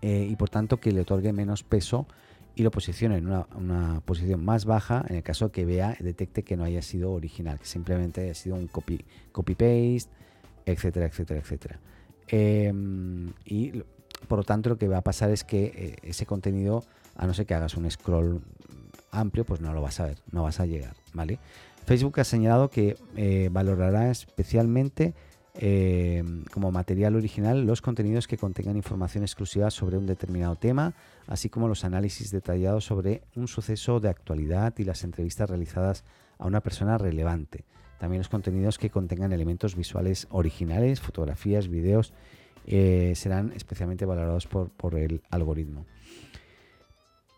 Eh, 0.00 0.26
y 0.28 0.34
por 0.34 0.50
tanto 0.50 0.78
que 0.78 0.90
le 0.90 1.02
otorgue 1.02 1.32
menos 1.32 1.62
peso 1.62 2.08
y 2.54 2.62
lo 2.62 2.70
posicione 2.70 3.16
en 3.16 3.26
una, 3.26 4.00
posición 4.04 4.44
más 4.44 4.64
baja 4.64 5.04
en 5.08 5.16
el 5.16 5.22
caso 5.22 5.50
que 5.50 5.64
vea, 5.64 5.96
detecte 6.00 6.42
que 6.42 6.56
no 6.56 6.64
haya 6.64 6.82
sido 6.82 7.12
original, 7.12 7.58
que 7.58 7.66
simplemente 7.66 8.22
haya 8.22 8.34
sido 8.34 8.56
un 8.56 8.66
copy, 8.66 9.04
copy 9.32 9.54
paste, 9.54 10.10
etcétera, 10.66 11.06
etcétera, 11.06 11.40
etcétera. 11.40 11.80
Em, 12.28 13.32
y 13.44 13.82
por 14.28 14.38
lo 14.38 14.44
tanto 14.44 14.70
lo 14.70 14.78
que 14.78 14.88
va 14.88 14.98
a 14.98 15.02
pasar 15.02 15.30
es 15.30 15.44
que 15.44 15.64
eh, 15.64 15.96
ese 16.02 16.26
contenido, 16.26 16.84
a 17.16 17.26
no 17.26 17.34
ser 17.34 17.46
que 17.46 17.54
hagas 17.54 17.76
un 17.76 17.90
scroll 17.90 18.42
amplio, 19.10 19.44
pues 19.44 19.60
no 19.60 19.72
lo 19.72 19.80
vas 19.80 20.00
a 20.00 20.06
ver, 20.06 20.18
no 20.30 20.42
vas 20.42 20.60
a 20.60 20.66
llegar, 20.66 20.94
¿vale? 21.12 21.38
Facebook 21.84 22.20
ha 22.20 22.24
señalado 22.24 22.70
que 22.70 22.96
eh, 23.16 23.48
valorará 23.50 24.10
especialmente 24.10 25.14
eh, 25.54 26.24
como 26.52 26.70
material 26.70 27.16
original 27.16 27.66
los 27.66 27.82
contenidos 27.82 28.26
que 28.26 28.38
contengan 28.38 28.76
información 28.76 29.22
exclusiva 29.24 29.70
sobre 29.70 29.98
un 29.98 30.06
determinado 30.06 30.56
tema, 30.56 30.94
así 31.26 31.48
como 31.48 31.68
los 31.68 31.84
análisis 31.84 32.30
detallados 32.30 32.84
sobre 32.84 33.22
un 33.36 33.48
suceso 33.48 34.00
de 34.00 34.08
actualidad 34.08 34.74
y 34.78 34.84
las 34.84 35.04
entrevistas 35.04 35.50
realizadas 35.50 36.04
a 36.38 36.46
una 36.46 36.60
persona 36.60 36.98
relevante. 36.98 37.64
También 37.98 38.20
los 38.20 38.28
contenidos 38.28 38.78
que 38.78 38.90
contengan 38.90 39.32
elementos 39.32 39.76
visuales 39.76 40.26
originales, 40.30 41.00
fotografías, 41.00 41.68
videos, 41.68 42.12
eh, 42.66 43.12
serán 43.14 43.52
especialmente 43.54 44.06
valorados 44.06 44.46
por 44.46 44.94
el 44.94 45.22
algoritmo 45.30 45.84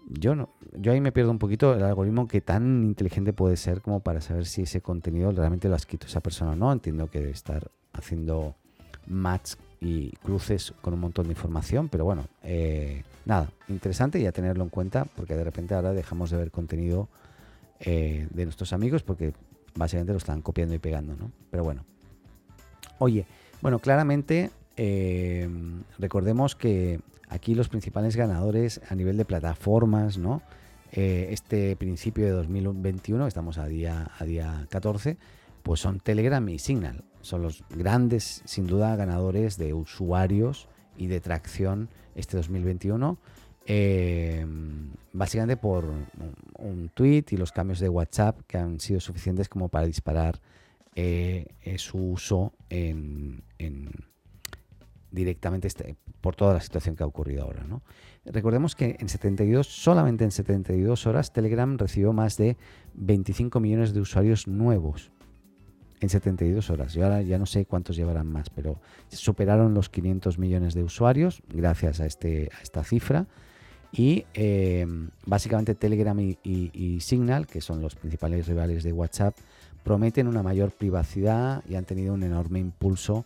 yo 0.06 0.34
no, 0.34 0.50
yo 0.72 0.92
ahí 0.92 1.00
me 1.00 1.12
pierdo 1.12 1.30
un 1.30 1.38
poquito 1.38 1.74
el 1.74 1.82
algoritmo 1.82 2.28
que 2.28 2.40
tan 2.40 2.84
inteligente 2.84 3.32
puede 3.32 3.56
ser 3.56 3.80
como 3.80 4.00
para 4.00 4.20
saber 4.20 4.46
si 4.46 4.62
ese 4.62 4.80
contenido 4.80 5.32
realmente 5.32 5.68
lo 5.68 5.74
ha 5.74 5.76
escrito 5.76 6.06
esa 6.06 6.20
persona 6.20 6.52
o 6.52 6.56
no. 6.56 6.72
Entiendo 6.72 7.08
que 7.08 7.20
debe 7.20 7.32
estar 7.32 7.70
haciendo 7.94 8.54
match 9.06 9.54
y 9.80 10.10
cruces 10.22 10.72
con 10.80 10.94
un 10.94 11.00
montón 11.00 11.26
de 11.26 11.32
información, 11.32 11.88
pero 11.88 12.04
bueno, 12.04 12.26
eh, 12.42 13.02
nada, 13.24 13.50
interesante 13.68 14.20
ya 14.20 14.32
tenerlo 14.32 14.64
en 14.64 14.70
cuenta 14.70 15.04
porque 15.04 15.34
de 15.34 15.44
repente 15.44 15.74
ahora 15.74 15.92
dejamos 15.92 16.30
de 16.30 16.38
ver 16.38 16.50
contenido 16.50 17.08
eh, 17.80 18.26
de 18.30 18.44
nuestros 18.44 18.72
amigos 18.72 19.02
porque 19.02 19.34
básicamente 19.74 20.12
lo 20.12 20.18
están 20.18 20.40
copiando 20.40 20.74
y 20.74 20.78
pegando, 20.78 21.14
¿no? 21.16 21.30
Pero 21.50 21.64
bueno. 21.64 21.84
Oye, 22.98 23.26
bueno, 23.60 23.78
claramente 23.78 24.50
eh, 24.76 25.48
recordemos 25.98 26.54
que 26.54 27.00
aquí 27.28 27.54
los 27.54 27.68
principales 27.68 28.16
ganadores 28.16 28.80
a 28.88 28.94
nivel 28.94 29.16
de 29.16 29.24
plataformas, 29.24 30.18
¿no? 30.18 30.42
Este 30.92 31.74
principio 31.74 32.24
de 32.24 32.30
2021, 32.30 33.26
estamos 33.26 33.58
a 33.58 33.66
día, 33.66 34.12
a 34.16 34.24
día 34.24 34.64
14, 34.70 35.16
pues 35.64 35.80
son 35.80 35.98
Telegram 35.98 36.48
y 36.48 36.60
Signal. 36.60 37.02
Son 37.24 37.42
los 37.42 37.64
grandes, 37.70 38.42
sin 38.44 38.66
duda, 38.66 38.94
ganadores 38.96 39.56
de 39.56 39.74
usuarios 39.74 40.68
y 40.96 41.06
de 41.06 41.20
tracción 41.20 41.88
este 42.14 42.36
2021. 42.36 43.18
Eh, 43.66 44.46
básicamente 45.12 45.56
por 45.56 45.86
un, 46.58 46.90
tweet 46.92 47.24
y 47.30 47.36
los 47.36 47.50
cambios 47.50 47.80
de 47.80 47.88
WhatsApp 47.88 48.40
que 48.46 48.58
han 48.58 48.78
sido 48.78 49.00
suficientes 49.00 49.48
como 49.48 49.68
para 49.68 49.86
disparar 49.86 50.40
eh, 50.94 51.46
su 51.78 51.98
uso 51.98 52.52
en 52.68 53.42
directamente 55.14 55.68
este, 55.68 55.96
por 56.20 56.34
toda 56.34 56.54
la 56.54 56.60
situación 56.60 56.96
que 56.96 57.04
ha 57.04 57.06
ocurrido 57.06 57.44
ahora. 57.44 57.64
Recordemos 58.24 58.74
que 58.74 58.96
en 58.98 59.08
72, 59.08 59.66
solamente 59.66 60.24
en 60.24 60.30
72 60.30 61.06
horas, 61.06 61.32
Telegram 61.32 61.78
recibió 61.78 62.12
más 62.12 62.36
de 62.36 62.56
25 62.94 63.60
millones 63.60 63.94
de 63.94 64.00
usuarios 64.00 64.48
nuevos. 64.48 65.12
En 66.00 66.08
72 66.08 66.70
horas. 66.70 66.92
Yo 66.92 67.04
ahora 67.04 67.22
ya 67.22 67.38
no 67.38 67.46
sé 67.46 67.64
cuántos 67.64 67.96
llevarán 67.96 68.26
más, 68.26 68.50
pero 68.50 68.78
superaron 69.08 69.74
los 69.74 69.88
500 69.88 70.38
millones 70.38 70.74
de 70.74 70.82
usuarios 70.82 71.42
gracias 71.48 72.00
a, 72.00 72.06
este, 72.06 72.50
a 72.58 72.62
esta 72.62 72.84
cifra. 72.84 73.26
Y 73.92 74.26
eh, 74.34 74.86
básicamente 75.24 75.74
Telegram 75.76 76.18
y 76.18 76.98
Signal, 77.00 77.46
que 77.46 77.60
son 77.60 77.80
los 77.80 77.94
principales 77.94 78.46
rivales 78.48 78.82
de 78.82 78.92
WhatsApp, 78.92 79.36
prometen 79.84 80.26
una 80.26 80.42
mayor 80.42 80.72
privacidad 80.72 81.62
y 81.68 81.76
han 81.76 81.84
tenido 81.84 82.14
un 82.14 82.24
enorme 82.24 82.58
impulso 82.58 83.24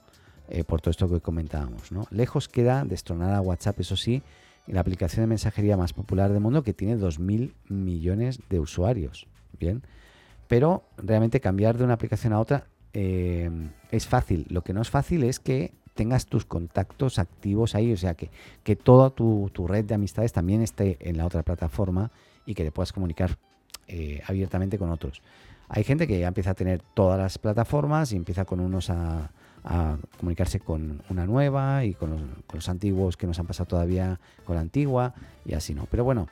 eh, 0.51 0.65
por 0.65 0.81
todo 0.81 0.91
esto 0.91 1.09
que 1.09 1.21
comentábamos. 1.21 1.93
¿no? 1.93 2.07
Lejos 2.11 2.49
queda 2.49 2.85
destronar 2.85 3.35
a 3.35 3.41
WhatsApp, 3.41 3.81
eso 3.81 3.97
sí, 3.97 4.23
la 4.67 4.81
aplicación 4.81 5.23
de 5.23 5.27
mensajería 5.29 5.77
más 5.77 5.93
popular 5.93 6.33
del 6.33 6.41
mundo 6.41 6.63
que 6.63 6.73
tiene 6.73 6.97
2.000 6.97 7.53
millones 7.69 8.41
de 8.49 8.59
usuarios. 8.59 9.27
Bien, 9.59 9.83
pero 10.49 10.83
realmente 10.97 11.41
cambiar 11.41 11.79
de 11.79 11.85
una 11.85 11.95
aplicación 11.95 12.33
a 12.33 12.41
otra 12.41 12.67
eh, 12.93 13.51
es 13.91 14.07
fácil. 14.07 14.47
Lo 14.49 14.63
que 14.63 14.73
no 14.73 14.83
es 14.83 14.91
fácil 14.91 15.23
es 15.23 15.39
que 15.39 15.73
tengas 15.95 16.27
tus 16.27 16.45
contactos 16.45 17.19
activos 17.19 17.75
ahí, 17.75 17.93
o 17.93 17.97
sea, 17.97 18.15
que, 18.15 18.31
que 18.63 18.77
toda 18.77 19.11
tu, 19.11 19.51
red 19.67 19.85
de 19.85 19.95
amistades 19.95 20.33
también 20.33 20.63
esté 20.63 20.97
en 21.01 21.17
la 21.17 21.27
otra 21.27 21.43
plataforma 21.43 22.13
y 22.47 22.55
que 22.55 22.63
te 22.63 22.71
puedas 22.71 22.93
comunicar 22.93 23.37
eh, 23.89 24.23
abiertamente 24.27 24.79
con 24.79 24.91
otros. 24.91 25.23
Hay 25.69 25.83
gente 25.85 26.07
que 26.07 26.21
ya 26.21 26.29
empieza 26.29 26.51
a 26.51 26.55
tener 26.55 26.83
todas 26.95 27.19
las 27.19 27.39
plataformas 27.39 28.13
y 28.13 28.17
empieza 28.17 28.45
con 28.45 28.61
unos 28.61 28.91
a, 28.91 29.31
comunicarse 30.19 30.61
con 30.61 31.03
una 31.11 31.27
nueva 31.27 31.85
y 31.85 31.95
con 31.95 32.43
los, 32.55 32.69
antiguos 32.69 33.17
que 33.17 33.27
nos 33.27 33.39
han 33.39 33.47
pasado 33.47 33.67
todavía 33.67 34.19
con 34.47 34.55
la 34.55 34.63
antigua 34.63 35.15
y 35.45 35.55
así, 35.55 35.75
¿no? 35.75 35.87
Pero 35.91 36.05
bueno, 36.05 36.29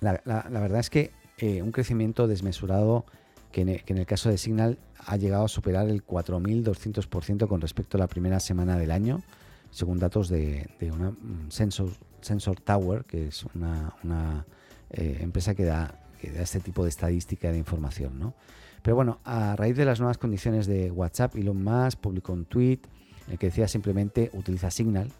la, 0.00 0.20
verdad 0.24 0.80
es 0.80 0.90
que 0.90 1.12
eh, 1.38 1.62
un 1.62 1.70
crecimiento 1.70 2.26
desmesurado 2.26 3.06
que 3.52 3.60
en, 3.60 3.98
el 3.98 4.06
caso 4.06 4.30
de 4.30 4.38
Signal 4.38 4.78
ha 4.98 5.16
llegado 5.16 5.44
a 5.44 5.48
superar 5.48 5.88
el 5.88 6.04
4.200% 6.04 7.46
con 7.46 7.60
respecto 7.60 7.96
a 7.96 8.00
la 8.00 8.08
primera 8.08 8.40
semana 8.40 8.78
del 8.78 8.90
año, 8.90 9.22
según 9.70 9.98
datos 9.98 10.28
de, 10.28 10.68
una 10.92 11.10
mm, 11.10 11.50
Sensor, 11.50 11.90
Sensor 12.20 12.60
Tower, 12.60 13.04
que 13.04 13.28
es 13.28 13.44
una, 13.54 14.44
eh, 14.90 15.18
empresa 15.20 15.54
que 15.54 15.64
da, 15.64 16.00
que 16.20 16.30
da 16.30 16.42
este 16.42 16.60
tipo 16.60 16.82
de 16.82 16.88
estadística 16.88 17.52
de 17.52 17.58
información, 17.58 18.18
¿no? 18.18 18.34
Pero 18.82 18.96
bueno, 18.96 19.20
a 19.24 19.54
raíz 19.54 19.76
de 19.76 19.84
las 19.84 20.00
nuevas 20.00 20.18
condiciones 20.18 20.66
de 20.66 20.90
WhatsApp, 20.90 21.36
Elon 21.36 21.62
Musk 21.62 22.00
publicó 22.00 22.32
un 22.32 22.44
tweet 22.44 22.80
en 23.26 23.32
el 23.32 23.38
que 23.38 23.46
decía 23.46 23.68
simplemente 23.68 24.30
utiliza 24.32 24.70
Signal 24.70 25.12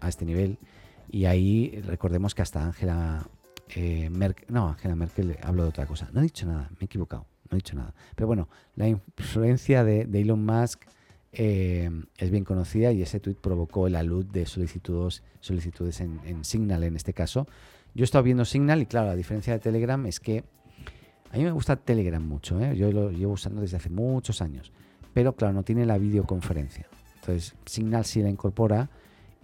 a 0.00 0.08
este 0.08 0.24
nivel. 0.24 0.58
Y 1.08 1.26
ahí 1.26 1.80
recordemos 1.86 2.34
que 2.34 2.42
hasta 2.42 2.64
Angela 2.64 3.28
eh, 3.68 4.10
Merkel, 4.10 4.46
no, 4.48 4.68
Angela 4.68 4.96
Merkel 4.96 5.38
habló 5.42 5.62
de 5.62 5.68
otra 5.68 5.86
cosa. 5.86 6.08
No 6.12 6.20
he 6.20 6.24
dicho 6.24 6.46
nada, 6.46 6.68
me 6.72 6.78
he 6.80 6.84
equivocado, 6.86 7.26
no 7.54 7.56
he 7.56 7.62
dicho 7.62 7.76
nada. 7.76 7.94
Pero 8.16 8.26
bueno, 8.26 8.48
la 8.74 8.88
influencia 8.88 9.84
de, 9.84 10.02
Elon 10.12 10.44
Musk 10.44 10.82
eh, 11.32 11.88
es 12.18 12.30
bien 12.30 12.44
conocida 12.44 12.92
y 12.92 13.02
ese 13.02 13.20
tweet 13.20 13.36
provocó 13.36 13.88
la 13.88 14.02
luz 14.02 14.30
de 14.32 14.46
solicitudes, 14.46 15.22
solicitudes 15.40 16.00
en, 16.00 16.20
en 16.24 16.44
Signal 16.44 16.82
en 16.82 16.96
este 16.96 17.12
caso. 17.12 17.46
Yo 17.94 18.02
he 18.02 18.04
estado 18.04 18.24
viendo 18.24 18.44
Signal 18.44 18.82
y 18.82 18.86
claro, 18.86 19.06
la 19.06 19.16
diferencia 19.16 19.52
de 19.52 19.60
Telegram 19.60 20.04
es 20.06 20.18
que 20.18 20.44
a 21.30 21.36
mí 21.36 21.44
me 21.44 21.52
gusta 21.52 21.76
Telegram 21.76 22.22
mucho, 22.22 22.60
¿eh? 22.60 22.76
yo 22.76 22.90
lo 22.92 23.10
llevo 23.10 23.32
usando 23.32 23.60
desde 23.60 23.76
hace 23.76 23.90
muchos 23.90 24.42
años, 24.42 24.72
pero 25.12 25.34
claro, 25.34 25.54
no 25.54 25.62
tiene 25.62 25.86
la 25.86 25.98
videoconferencia. 25.98 26.86
Entonces, 27.16 27.54
Signal 27.66 28.04
sí 28.04 28.22
la 28.22 28.30
incorpora 28.30 28.90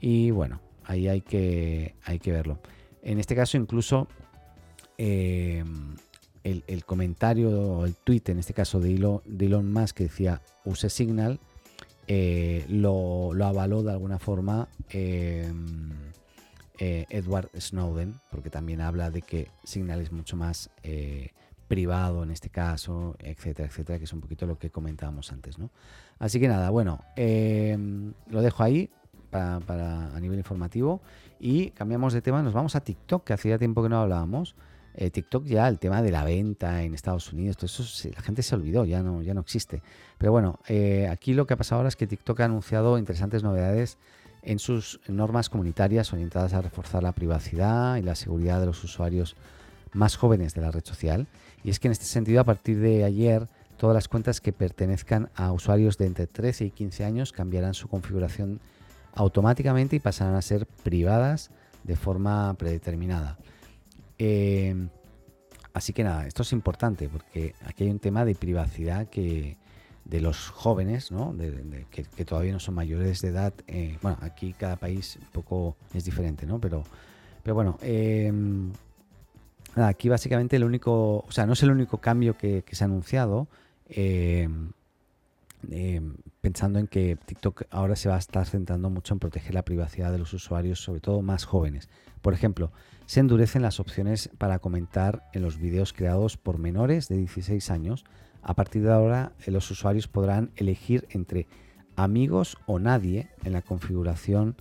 y 0.00 0.30
bueno, 0.30 0.60
ahí 0.84 1.08
hay 1.08 1.20
que, 1.20 1.94
hay 2.04 2.18
que 2.18 2.32
verlo. 2.32 2.60
En 3.02 3.18
este 3.18 3.34
caso, 3.34 3.56
incluso 3.56 4.08
eh, 4.98 5.64
el, 6.44 6.84
comentario 6.84 7.50
o 7.50 7.84
el 7.84 7.94
tweet, 7.94 8.22
en 8.26 8.38
este 8.38 8.54
caso 8.54 8.80
de 8.80 8.94
Elon, 8.94 9.72
Musk, 9.72 9.96
que 9.96 10.04
decía 10.04 10.40
use 10.64 10.90
Signal, 10.90 11.38
eh, 12.06 12.64
lo, 12.68 13.32
avaló 13.44 13.82
de 13.82 13.92
alguna 13.92 14.18
forma 14.18 14.68
Edward 16.78 17.50
Snowden, 17.58 18.14
porque 18.30 18.50
también 18.50 18.80
habla 18.80 19.10
de 19.10 19.22
que 19.22 19.48
Signal 19.64 20.00
es 20.00 20.12
mucho 20.12 20.36
más 20.36 20.70
privado 21.70 22.24
en 22.24 22.32
este 22.32 22.50
caso, 22.50 23.14
etcétera, 23.20 23.68
etcétera, 23.68 23.96
que 23.98 24.04
es 24.04 24.12
un 24.12 24.20
poquito 24.20 24.44
lo 24.44 24.58
que 24.58 24.70
comentábamos 24.70 25.30
antes, 25.30 25.56
¿no? 25.56 25.70
Así 26.18 26.40
que 26.40 26.48
nada, 26.48 26.68
bueno, 26.70 27.04
em, 27.14 28.12
lo 28.28 28.42
dejo 28.42 28.64
ahí 28.64 28.90
para, 29.30 29.58
a 30.12 30.18
nivel 30.18 30.38
informativo 30.38 31.00
y 31.38 31.70
cambiamos 31.70 32.12
de 32.12 32.22
tema, 32.22 32.42
nos 32.42 32.54
vamos 32.54 32.74
a 32.74 32.80
TikTok, 32.80 33.22
que 33.22 33.34
hacía 33.34 33.56
tiempo 33.56 33.84
que 33.84 33.88
no 33.88 34.00
hablábamos. 34.00 34.56
Eh, 35.00 35.10
TikTok 35.10 35.46
ya, 35.46 35.66
el 35.66 35.78
tema 35.78 36.02
de 36.02 36.10
la 36.10 36.24
venta 36.24 36.82
en 36.82 36.92
Estados 36.92 37.32
Unidos, 37.32 37.56
todo 37.56 37.64
eso 37.64 38.10
la 38.14 38.20
gente 38.20 38.42
se 38.42 38.54
olvidó, 38.54 38.84
ya 38.84 39.02
no, 39.02 39.22
ya 39.22 39.32
no 39.32 39.40
existe. 39.40 39.80
Pero 40.18 40.30
bueno, 40.30 40.58
eh, 40.68 41.08
aquí 41.10 41.32
lo 41.32 41.46
que 41.46 41.54
ha 41.54 41.56
pasado 41.56 41.78
ahora 41.78 41.88
es 41.88 41.96
que 41.96 42.06
TikTok 42.06 42.38
ha 42.40 42.44
anunciado 42.44 42.98
interesantes 42.98 43.42
novedades 43.42 43.96
en 44.42 44.58
sus 44.58 45.00
normas 45.08 45.48
comunitarias 45.48 46.12
orientadas 46.12 46.52
a 46.52 46.60
reforzar 46.60 47.02
la 47.02 47.12
privacidad 47.12 47.96
y 47.96 48.02
la 48.02 48.14
seguridad 48.14 48.60
de 48.60 48.66
los 48.66 48.84
usuarios 48.84 49.36
más 49.94 50.16
jóvenes 50.16 50.52
de 50.52 50.60
la 50.60 50.70
red 50.70 50.84
social. 50.84 51.28
Y 51.64 51.70
es 51.70 51.80
que 51.80 51.88
en 51.88 51.92
este 51.92 52.04
sentido, 52.04 52.42
a 52.42 52.44
partir 52.44 52.78
de 52.78 53.02
ayer, 53.02 53.48
todas 53.78 53.94
las 53.94 54.06
cuentas 54.06 54.42
que 54.42 54.52
pertenezcan 54.52 55.30
a 55.34 55.50
usuarios 55.52 55.96
de 55.96 56.08
entre 56.08 56.26
13 56.26 56.66
y 56.66 56.70
15 56.72 57.06
años 57.06 57.32
cambiarán 57.32 57.72
su 57.72 57.88
configuración 57.88 58.60
automáticamente 59.14 59.96
y 59.96 60.00
pasarán 60.00 60.34
a 60.34 60.42
ser 60.42 60.66
privadas 60.66 61.50
de 61.84 61.96
forma 61.96 62.52
predeterminada. 62.58 63.38
Eh, 64.22 64.74
así 65.72 65.94
que 65.94 66.04
nada, 66.04 66.26
esto 66.26 66.42
es 66.42 66.52
importante 66.52 67.08
porque 67.08 67.54
aquí 67.64 67.84
hay 67.84 67.90
un 67.90 67.98
tema 67.98 68.26
de 68.26 68.34
privacidad 68.34 69.08
que 69.08 69.56
de 70.04 70.20
los 70.20 70.50
jóvenes, 70.50 71.10
¿no? 71.10 71.32
de, 71.32 71.86
que, 71.90 72.24
todavía 72.24 72.52
no 72.52 72.60
son 72.60 72.74
mayores 72.74 73.22
de 73.22 73.28
edad. 73.28 73.54
Eh, 73.66 73.96
bueno, 74.02 74.18
aquí 74.20 74.52
cada 74.52 74.76
país 74.76 75.18
un 75.20 75.28
poco 75.28 75.76
es 75.94 76.04
diferente, 76.04 76.46
¿no? 76.46 76.60
Pero, 76.60 76.82
pero 77.42 77.54
bueno, 77.54 77.78
eh, 77.80 78.30
aquí 79.76 80.10
básicamente 80.10 80.56
el 80.56 80.64
único, 80.64 81.24
o 81.26 81.30
sea, 81.30 81.46
no 81.46 81.54
es 81.54 81.62
el 81.62 81.70
único 81.70 81.98
cambio 81.98 82.36
que, 82.36 82.62
se 82.70 82.84
ha 82.84 82.86
anunciado. 82.86 83.48
Eh, 83.88 84.48
pensando 86.40 86.78
en 86.78 86.86
que 86.86 87.16
TikTok 87.16 87.64
ahora 87.70 87.94
se 87.94 88.08
va 88.08 88.16
a 88.16 88.18
estar 88.18 88.46
centrando 88.46 88.88
mucho 88.90 89.14
en 89.14 89.20
proteger 89.20 89.54
la 89.54 89.62
privacidad 89.62 90.10
de 90.10 90.18
los 90.18 90.32
usuarios, 90.32 90.80
sobre 90.80 91.00
todo 91.00 91.22
más 91.22 91.44
jóvenes. 91.44 91.88
Por 92.22 92.34
ejemplo, 92.34 92.72
se 93.06 93.20
endurecen 93.20 93.62
las 93.62 93.80
opciones 93.80 94.30
para 94.38 94.58
comentar 94.58 95.28
en 95.32 95.42
los 95.42 95.58
vídeos 95.58 95.92
creados 95.92 96.36
por 96.36 96.58
menores 96.58 97.08
de 97.08 97.16
16 97.16 97.70
años. 97.70 98.04
A 98.42 98.54
partir 98.54 98.82
de 98.82 98.92
ahora, 98.92 99.32
eh, 99.44 99.50
los 99.50 99.70
usuarios 99.70 100.08
podrán 100.08 100.50
elegir 100.56 101.06
entre 101.10 101.46
amigos 101.96 102.56
o 102.66 102.78
nadie 102.78 103.28
en 103.44 103.52
la 103.52 103.62
configuración 103.62 104.56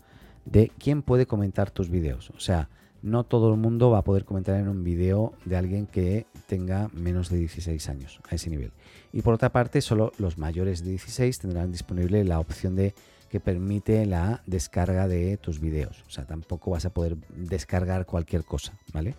de 0.45 0.71
quién 0.79 1.01
puede 1.01 1.27
comentar 1.27 1.69
tus 1.71 1.89
vídeos. 1.89 2.31
O 2.31 2.39
sea, 2.39 2.69
no 3.01 3.23
todo 3.23 3.53
el 3.53 3.59
mundo 3.59 3.91
va 3.91 3.99
a 3.99 4.03
poder 4.03 4.25
comentar 4.25 4.59
en 4.59 4.67
un 4.67 4.83
vídeo 4.83 5.33
de 5.45 5.55
alguien 5.55 5.85
que 5.85 6.25
tenga 6.47 6.89
menos 6.93 7.29
de 7.29 7.37
16 7.37 7.87
años 7.89 8.19
a 8.29 8.35
ese 8.35 8.49
nivel. 8.49 8.71
Y 9.13 9.21
por 9.21 9.33
otra 9.33 9.51
parte, 9.51 9.81
solo 9.81 10.11
los 10.17 10.37
mayores 10.37 10.83
de 10.83 10.91
16 10.91 11.39
tendrán 11.39 11.71
disponible 11.71 12.23
la 12.23 12.39
opción 12.39 12.75
de 12.75 12.93
que 13.29 13.39
permite 13.39 14.05
la 14.05 14.41
descarga 14.45 15.07
de 15.07 15.37
tus 15.37 15.59
vídeos. 15.59 16.03
O 16.07 16.09
sea, 16.09 16.25
tampoco 16.25 16.71
vas 16.71 16.85
a 16.85 16.89
poder 16.89 17.17
descargar 17.29 18.05
cualquier 18.05 18.43
cosa, 18.43 18.73
¿vale? 18.93 19.15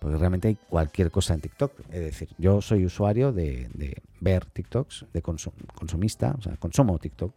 Porque 0.00 0.16
realmente 0.16 0.48
hay 0.48 0.56
cualquier 0.68 1.10
cosa 1.10 1.34
en 1.34 1.40
TikTok. 1.40 1.72
Es 1.90 2.00
decir, 2.00 2.28
yo 2.36 2.60
soy 2.60 2.84
usuario 2.84 3.32
de, 3.32 4.02
ver 4.20 4.44
TikToks, 4.46 5.06
de 5.12 5.22
consumista, 5.22 6.34
o 6.36 6.42
sea, 6.42 6.56
consumo 6.56 6.98
TikTok 6.98 7.32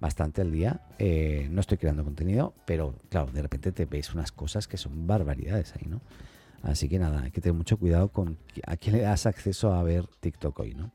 bastante 0.00 0.42
al 0.42 0.52
día. 0.52 0.80
Eh, 0.98 1.48
no 1.50 1.60
estoy 1.60 1.78
creando 1.78 2.04
contenido, 2.04 2.52
pero 2.66 2.94
claro, 3.08 3.32
de 3.32 3.42
repente 3.42 3.72
te 3.72 3.86
ves 3.86 4.12
unas 4.12 4.32
cosas 4.32 4.68
que 4.68 4.76
son 4.76 5.06
barbaridades 5.06 5.74
ahí, 5.76 5.86
¿no? 5.88 6.00
Así 6.62 6.88
que 6.88 6.98
nada, 6.98 7.22
hay 7.22 7.30
que 7.30 7.40
tener 7.40 7.54
mucho 7.54 7.76
cuidado 7.76 8.08
con 8.08 8.38
a 8.66 8.76
quién 8.76 8.96
le 8.96 9.02
das 9.02 9.26
acceso 9.26 9.72
a 9.72 9.82
ver 9.82 10.06
TikTok 10.20 10.58
hoy, 10.60 10.74
¿no? 10.74 10.90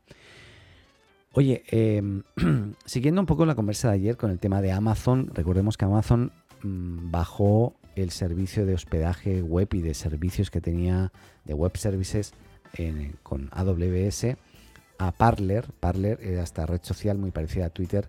Oye, 1.32 1.62
em, 1.70 2.22
siguiendo 2.84 3.20
un 3.20 3.26
poco 3.26 3.46
la 3.46 3.54
conversa 3.54 3.88
de 3.88 3.94
ayer 3.94 4.16
con 4.16 4.30
el 4.30 4.40
tema 4.40 4.60
de 4.60 4.72
Amazon, 4.72 5.30
recordemos 5.32 5.76
que 5.76 5.84
Amazon 5.84 6.32
mm, 6.62 7.10
bajó 7.10 7.74
el 7.94 8.10
servicio 8.10 8.66
de 8.66 8.74
hospedaje 8.74 9.42
web 9.42 9.68
y 9.72 9.80
de 9.80 9.94
servicios 9.94 10.50
que 10.50 10.60
tenía 10.60 11.12
de 11.44 11.54
web 11.54 11.76
services 11.76 12.32
con 13.24 13.48
AWS 13.52 14.36
a 14.98 15.12
Parler. 15.12 15.66
Parler 15.80 16.20
era 16.22 16.42
esta 16.42 16.66
red 16.66 16.80
social 16.82 17.18
muy 17.18 17.30
parecida 17.32 17.66
a 17.66 17.70
Twitter 17.70 18.08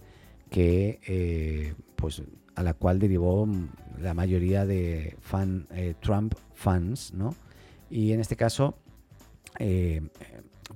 que 0.50 1.00
eh, 1.08 1.74
pues 1.96 2.22
a 2.56 2.64
la 2.64 2.74
cual 2.74 3.00
derivó 3.00 3.48
la 4.00 4.14
mayoría 4.14 4.66
de 4.66 5.16
fan, 5.22 5.68
eh, 5.72 5.96
Trump 6.00 6.36
fans, 6.54 7.14
¿no? 7.14 7.36
Y 7.90 8.12
en 8.12 8.20
este 8.20 8.36
caso, 8.36 8.76
eh, 9.58 10.02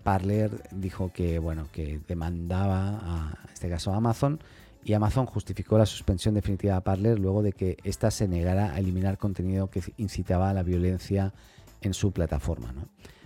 Parler 0.05 0.51
dijo 0.69 1.11
que 1.11 1.39
bueno 1.39 1.67
que 1.71 1.99
demandaba 2.07 2.99
a 3.01 3.39
en 3.43 3.53
este 3.55 3.67
caso 3.67 3.91
a 3.91 3.95
Amazon 3.95 4.39
y 4.83 4.93
Amazon 4.93 5.25
justificó 5.25 5.79
la 5.79 5.87
suspensión 5.87 6.35
definitiva 6.35 6.75
de 6.75 6.81
Parler 6.81 7.17
luego 7.17 7.41
de 7.41 7.53
que 7.53 7.77
ésta 7.83 8.11
se 8.11 8.27
negara 8.27 8.75
a 8.75 8.77
eliminar 8.77 9.17
contenido 9.17 9.71
que 9.71 9.81
incitaba 9.97 10.51
a 10.51 10.53
la 10.53 10.61
violencia 10.61 11.33
en 11.81 11.95
su 11.95 12.11
plataforma. 12.11 12.71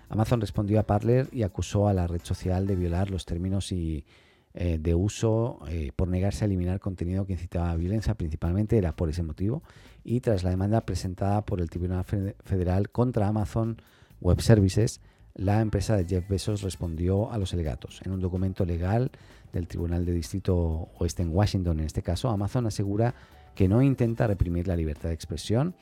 Amazon 0.08 0.40
respondió 0.40 0.80
a 0.80 0.84
Parler 0.84 1.28
y 1.34 1.44
acusó 1.44 1.90
a 1.90 1.94
la 1.94 2.08
red 2.08 2.22
social 2.24 2.66
de 2.66 2.78
violar 2.78 3.12
los 3.12 3.26
términos 3.26 3.74
y 3.74 4.06
eh, 4.54 4.78
de 4.80 4.96
uso 4.96 5.60
eh, 5.68 5.92
por 5.94 6.08
negarse 6.08 6.46
a 6.46 6.48
eliminar 6.48 6.80
contenido 6.80 7.26
que 7.26 7.34
incitaba 7.34 7.72
a 7.72 7.76
violencia, 7.76 8.14
principalmente 8.14 8.78
era 8.78 8.96
por 8.96 9.10
ese 9.10 9.22
motivo, 9.22 9.64
y 10.06 10.22
tras 10.22 10.46
la 10.46 10.52
demanda 10.52 10.86
presentada 10.86 11.44
por 11.44 11.60
el 11.60 11.70
Tribunal 11.70 12.06
Federal 12.06 12.90
contra 12.90 13.28
Amazon 13.28 13.82
Web 14.22 14.40
Services, 14.40 15.02
la 15.40 15.62
empresa 15.62 15.96
de 15.96 16.06
Jeff 16.06 16.28
Bezos 16.28 16.62
respondió 16.62 17.32
a 17.32 17.38
los 17.38 17.54
alegatos. 17.54 18.02
En 18.04 18.12
un 18.12 18.20
documento 18.20 18.66
legal 18.66 19.10
del 19.54 19.68
Tribunal 19.68 20.06
de 20.06 20.12
Distrito 20.12 20.90
Oeste 21.00 21.24
en 21.24 21.34
Washington, 21.34 21.80
en 21.80 21.86
este 21.86 22.02
caso, 22.04 22.30
Amazon 22.30 22.68
asegura 22.68 23.16
que 23.56 23.70
no 23.70 23.82
intenta 23.82 24.28
reprimir 24.28 24.68
la 24.68 24.76
libertad 24.76 25.10
de 25.10 25.16
expresión 25.16 25.76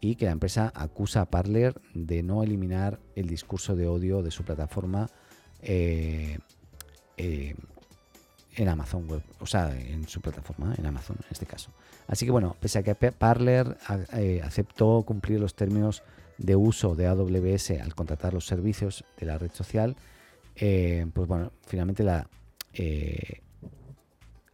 y 0.00 0.16
que 0.16 0.24
la 0.24 0.32
empresa 0.32 0.72
acusa 0.74 1.20
a 1.20 1.24
Parler 1.26 1.78
de 1.92 2.22
no 2.22 2.42
eliminar 2.42 3.00
el 3.14 3.28
discurso 3.28 3.76
de 3.76 3.86
odio 3.86 4.22
de 4.22 4.30
su 4.30 4.44
plataforma 4.44 5.10
eh, 5.60 6.38
en 7.18 8.68
Amazon 8.68 9.22
o 9.40 9.46
sea, 9.46 9.78
en 9.78 10.08
su 10.08 10.22
plataforma, 10.22 10.74
en 10.76 10.86
Amazon 10.86 11.16
en 11.20 11.26
este 11.30 11.44
caso. 11.44 11.70
Así 12.08 12.24
que 12.24 12.32
bueno, 12.32 12.56
pese 12.60 12.78
a 12.78 12.82
que 12.82 12.94
Parler 12.94 13.76
eh, 14.14 14.40
aceptó 14.42 15.02
cumplir 15.02 15.38
los 15.38 15.54
términos 15.54 16.02
de 16.42 16.56
uso 16.56 16.94
de 16.94 17.06
AWS 17.06 17.70
al 17.82 17.94
contratar 17.94 18.34
los 18.34 18.46
servicios 18.46 19.04
de 19.18 19.26
la 19.26 19.38
red 19.38 19.52
social, 19.52 19.96
eh, 20.56 21.06
pues 21.12 21.28
bueno, 21.28 21.52
finalmente 21.66 22.02
la, 22.02 22.28
eh, 22.74 23.42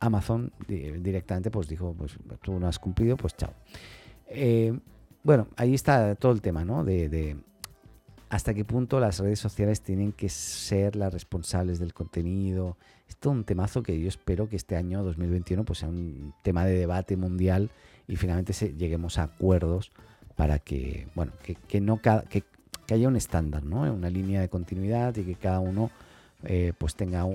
Amazon 0.01 0.53
directamente 0.67 1.51
pues 1.51 1.69
dijo, 1.69 1.95
pues 1.97 2.17
tú 2.43 2.59
no 2.59 2.69
has 2.69 2.79
cumplido, 2.79 3.17
pues 3.17 3.37
chao. 3.37 3.53
Eh, 4.29 4.79
bueno, 5.23 5.49
ahí 5.57 5.75
está 5.75 6.15
todo 6.15 6.33
el 6.33 6.41
tema, 6.41 6.65
¿no? 6.65 6.85
De, 6.85 7.37
hasta 8.29 8.55
qué 8.55 8.65
punto 8.65 9.01
las 9.01 9.19
redes 9.19 9.41
sociales 9.41 9.81
tienen 9.81 10.13
que 10.13 10.29
ser 10.29 10.95
las 10.97 11.13
responsables 11.13 11.79
del 11.79 11.95
contenido. 11.95 12.77
Es 13.09 13.17
todo 13.17 13.33
un 13.33 13.45
temazo 13.45 13.83
que 13.83 13.99
yo 13.99 14.09
espero 14.09 14.49
que 14.49 14.57
este 14.57 14.77
año 14.77 15.03
2021 15.03 15.65
pues 15.65 15.81
sea 15.81 15.89
un 15.89 16.35
tema 16.43 16.65
de 16.67 16.75
debate 16.75 17.17
mundial 17.17 17.71
y 18.07 18.17
finalmente 18.17 18.53
lleguemos 18.77 19.19
a 19.19 19.25
acuerdos 19.25 19.93
para 20.39 20.61
que, 20.61 21.09
bueno, 21.17 21.33
que, 21.43 21.81
no 21.81 22.01
que, 22.01 22.45
que, 22.87 22.95
haya 22.95 23.09
un 23.09 23.17
estándar, 23.17 23.65
¿no? 23.65 23.93
Una 23.93 24.09
línea 24.09 24.41
de 24.41 24.49
continuidad 24.49 25.17
y 25.17 25.25
que 25.25 25.35
cada 25.35 25.59
uno 25.59 25.91
eh, 26.45 26.73
pues 26.79 26.95
tenga 26.95 27.27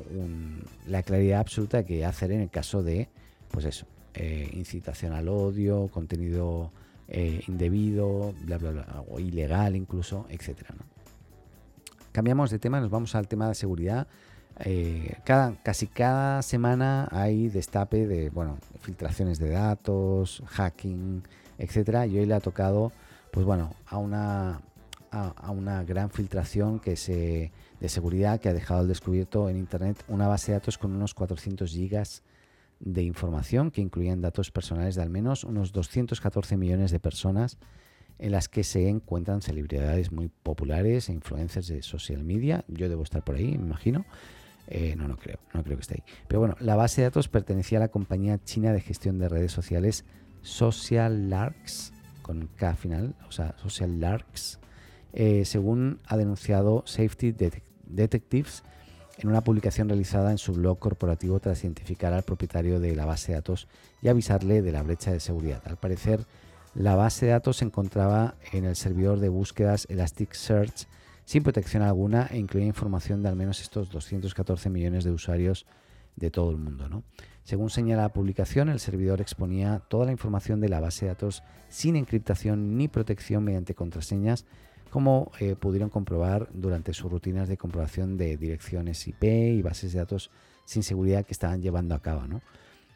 la 0.87 1.03
claridad 1.03 1.41
absoluta 1.41 1.79
de 1.79 1.85
qué 1.85 2.05
hacer 2.05 2.31
en 2.31 2.39
el 2.39 2.49
caso 2.49 2.81
de, 2.81 3.09
pues 3.51 3.65
eso, 3.65 3.85
eh, 4.13 4.49
incitación 4.53 5.11
al 5.11 5.27
odio, 5.27 5.89
contenido 5.89 6.71
eh, 7.09 7.41
indebido, 7.49 8.33
bla, 8.45 8.57
bla, 8.57 8.71
bla, 8.71 9.03
o 9.09 9.19
ilegal 9.19 9.75
incluso, 9.75 10.25
etcétera. 10.29 10.73
Cambiamos 12.13 12.51
de 12.51 12.59
tema, 12.59 12.79
nos 12.79 12.89
vamos 12.89 13.15
al 13.15 13.27
tema 13.27 13.49
de 13.49 13.55
seguridad. 13.55 14.07
cada, 15.25 15.61
casi 15.61 15.87
cada 15.87 16.41
semana 16.41 17.09
hay 17.11 17.49
destape 17.49 18.07
de 18.07 18.29
bueno, 18.29 18.59
filtraciones 18.79 19.39
de 19.39 19.49
datos, 19.49 20.41
hacking, 20.47 21.21
etcétera. 21.57 22.07
Y 22.07 22.19
hoy 22.19 22.25
le 22.25 22.33
ha 22.33 22.39
tocado, 22.39 22.91
pues 23.31 23.45
bueno, 23.45 23.73
a 23.85 23.97
una, 23.97 24.61
a 25.11 25.51
una 25.51 25.83
gran 25.83 26.09
filtración 26.09 26.79
que 26.79 26.95
se 26.95 27.51
de 27.83 27.89
seguridad 27.89 28.39
que 28.39 28.47
ha 28.47 28.53
dejado 28.53 28.79
al 28.79 28.87
descubierto 28.87 29.49
en 29.49 29.57
Internet 29.57 30.05
una 30.07 30.29
base 30.29 30.53
de 30.53 30.59
datos 30.59 30.77
con 30.77 30.93
unos 30.95 31.13
400 31.13 31.69
gigas 31.69 32.23
de 32.79 33.03
información 33.03 33.71
que 33.71 33.81
incluían 33.81 34.21
datos 34.21 34.51
personales 34.51 34.95
de 34.95 35.01
al 35.01 35.09
menos 35.09 35.43
unos 35.43 35.73
214 35.73 36.55
millones 36.55 36.91
de 36.91 37.01
personas 37.01 37.57
en 38.19 38.31
las 38.31 38.47
que 38.47 38.63
se 38.63 38.87
encuentran 38.87 39.41
celebridades 39.41 40.13
muy 40.13 40.29
populares 40.29 41.09
e 41.09 41.11
influencers 41.11 41.67
de 41.67 41.81
social 41.81 42.23
media. 42.23 42.63
Yo 42.69 42.87
debo 42.87 43.03
estar 43.03 43.21
por 43.21 43.35
ahí, 43.35 43.57
me 43.57 43.65
imagino. 43.65 44.05
Eh, 44.67 44.95
no, 44.95 45.09
no 45.09 45.17
creo, 45.17 45.39
no 45.53 45.61
creo 45.61 45.75
que 45.75 45.81
esté 45.81 45.95
ahí. 45.95 46.03
Pero 46.29 46.39
bueno, 46.39 46.55
la 46.61 46.77
base 46.77 47.01
de 47.01 47.07
datos 47.07 47.27
pertenecía 47.27 47.79
a 47.79 47.81
la 47.81 47.89
compañía 47.89 48.41
china 48.41 48.71
de 48.71 48.79
gestión 48.79 49.19
de 49.19 49.27
redes 49.27 49.51
sociales 49.51 50.05
Social 50.43 51.29
Larks, 51.29 51.93
con 52.21 52.47
K 52.55 52.75
final, 52.75 53.15
o 53.27 53.31
sea, 53.31 53.55
Social 53.57 53.99
Larks, 53.99 54.59
eh, 55.13 55.45
según 55.45 55.99
ha 56.05 56.17
denunciado 56.17 56.83
Safety 56.85 57.31
Detect 57.31 57.67
Detectives 57.85 58.63
en 59.19 59.29
una 59.29 59.41
publicación 59.41 59.87
realizada 59.87 60.31
en 60.31 60.37
su 60.37 60.53
blog 60.53 60.79
corporativo 60.79 61.39
tras 61.39 61.63
identificar 61.63 62.13
al 62.13 62.23
propietario 62.23 62.79
de 62.79 62.95
la 62.95 63.05
base 63.05 63.31
de 63.31 63.37
datos 63.37 63.67
y 64.01 64.07
avisarle 64.07 64.61
de 64.61 64.71
la 64.71 64.83
brecha 64.83 65.11
de 65.11 65.19
seguridad. 65.19 65.61
Al 65.65 65.77
parecer, 65.77 66.25
la 66.73 66.95
base 66.95 67.27
de 67.27 67.33
datos 67.33 67.57
se 67.57 67.65
encontraba 67.65 68.35
en 68.51 68.65
el 68.65 68.75
servidor 68.75 69.19
de 69.19 69.29
búsquedas 69.29 69.85
Elasticsearch 69.89 70.87
sin 71.25 71.43
protección 71.43 71.83
alguna 71.83 72.27
e 72.31 72.37
incluía 72.37 72.65
información 72.65 73.21
de 73.21 73.29
al 73.29 73.35
menos 73.35 73.61
estos 73.61 73.89
214 73.91 74.69
millones 74.69 75.03
de 75.03 75.11
usuarios 75.11 75.65
de 76.15 76.31
todo 76.31 76.51
el 76.51 76.57
mundo. 76.57 77.03
Según 77.43 77.69
señala 77.69 78.03
la 78.03 78.13
publicación, 78.13 78.69
el 78.69 78.79
servidor 78.79 79.19
exponía 79.19 79.81
toda 79.89 80.05
la 80.05 80.11
información 80.11 80.61
de 80.61 80.69
la 80.69 80.79
base 80.79 81.05
de 81.05 81.09
datos 81.09 81.43
sin 81.69 81.95
encriptación 81.95 82.77
ni 82.77 82.87
protección 82.87 83.43
mediante 83.43 83.75
contraseñas 83.75 84.45
como 84.93 85.31
eh, 85.39 85.55
pudieron 85.55 85.89
comprobar 85.89 86.49
durante 86.53 86.93
sus 86.93 87.11
rutinas 87.11 87.49
de 87.49 87.57
comprobación 87.57 88.15
de 88.15 88.37
direcciones 88.37 89.07
IP 89.07 89.23
y 89.23 89.61
bases 89.63 89.91
de 89.91 89.97
datos 89.97 90.29
sin 90.65 90.83
seguridad 90.83 91.25
que 91.25 91.33
estaban 91.33 91.63
llevando 91.63 91.95
a 91.95 91.99
cabo. 91.99 92.21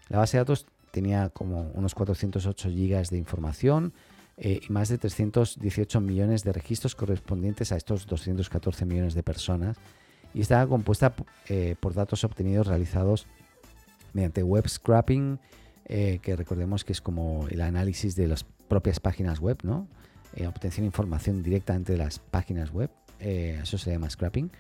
La 0.08 0.20
base 0.20 0.38
de 0.38 0.42
datos 0.42 0.68
tenía 0.92 1.30
como 1.30 1.72
unos 1.74 1.96
408 1.96 2.70
gigas 2.70 3.10
de 3.10 3.18
información 3.18 3.94
eh, 4.38 4.60
y 4.62 4.72
más 4.72 4.90
de 4.90 5.00
318 5.00 6.00
millones 6.00 6.44
de 6.44 6.54
registros 6.54 6.94
correspondientes 6.94 7.72
a 7.72 7.78
estos 7.78 8.06
214 8.06 8.86
millones 8.86 9.16
de 9.16 9.24
personas 9.24 9.78
y 10.34 10.42
estaba 10.42 10.68
compuesta 10.68 11.14
eh, 11.50 11.76
por 11.80 11.94
datos 11.94 12.24
obtenidos 12.24 12.68
realizados 12.68 13.28
mediante 14.14 14.44
web 14.44 14.68
scrapping, 14.68 15.40
que 15.86 16.36
recordemos 16.36 16.84
que 16.84 16.92
es 16.92 17.00
como 17.00 17.48
el 17.50 17.62
análisis 17.62 18.16
de 18.18 18.28
las 18.28 18.44
propias 18.44 19.00
páginas 19.00 19.40
web, 19.40 19.60
¿no? 19.64 19.88
eh, 20.38 20.48
obtención 20.48 20.84
de 20.84 20.88
información 20.88 21.42
directamente 21.42 21.94
de 21.94 21.98
las 21.98 22.20
páginas 22.20 22.72
web, 22.72 22.92
eh, 23.20 23.60
eso 23.62 23.78
se 23.78 23.92
llama 23.92 24.10
scrapping, 24.10 24.52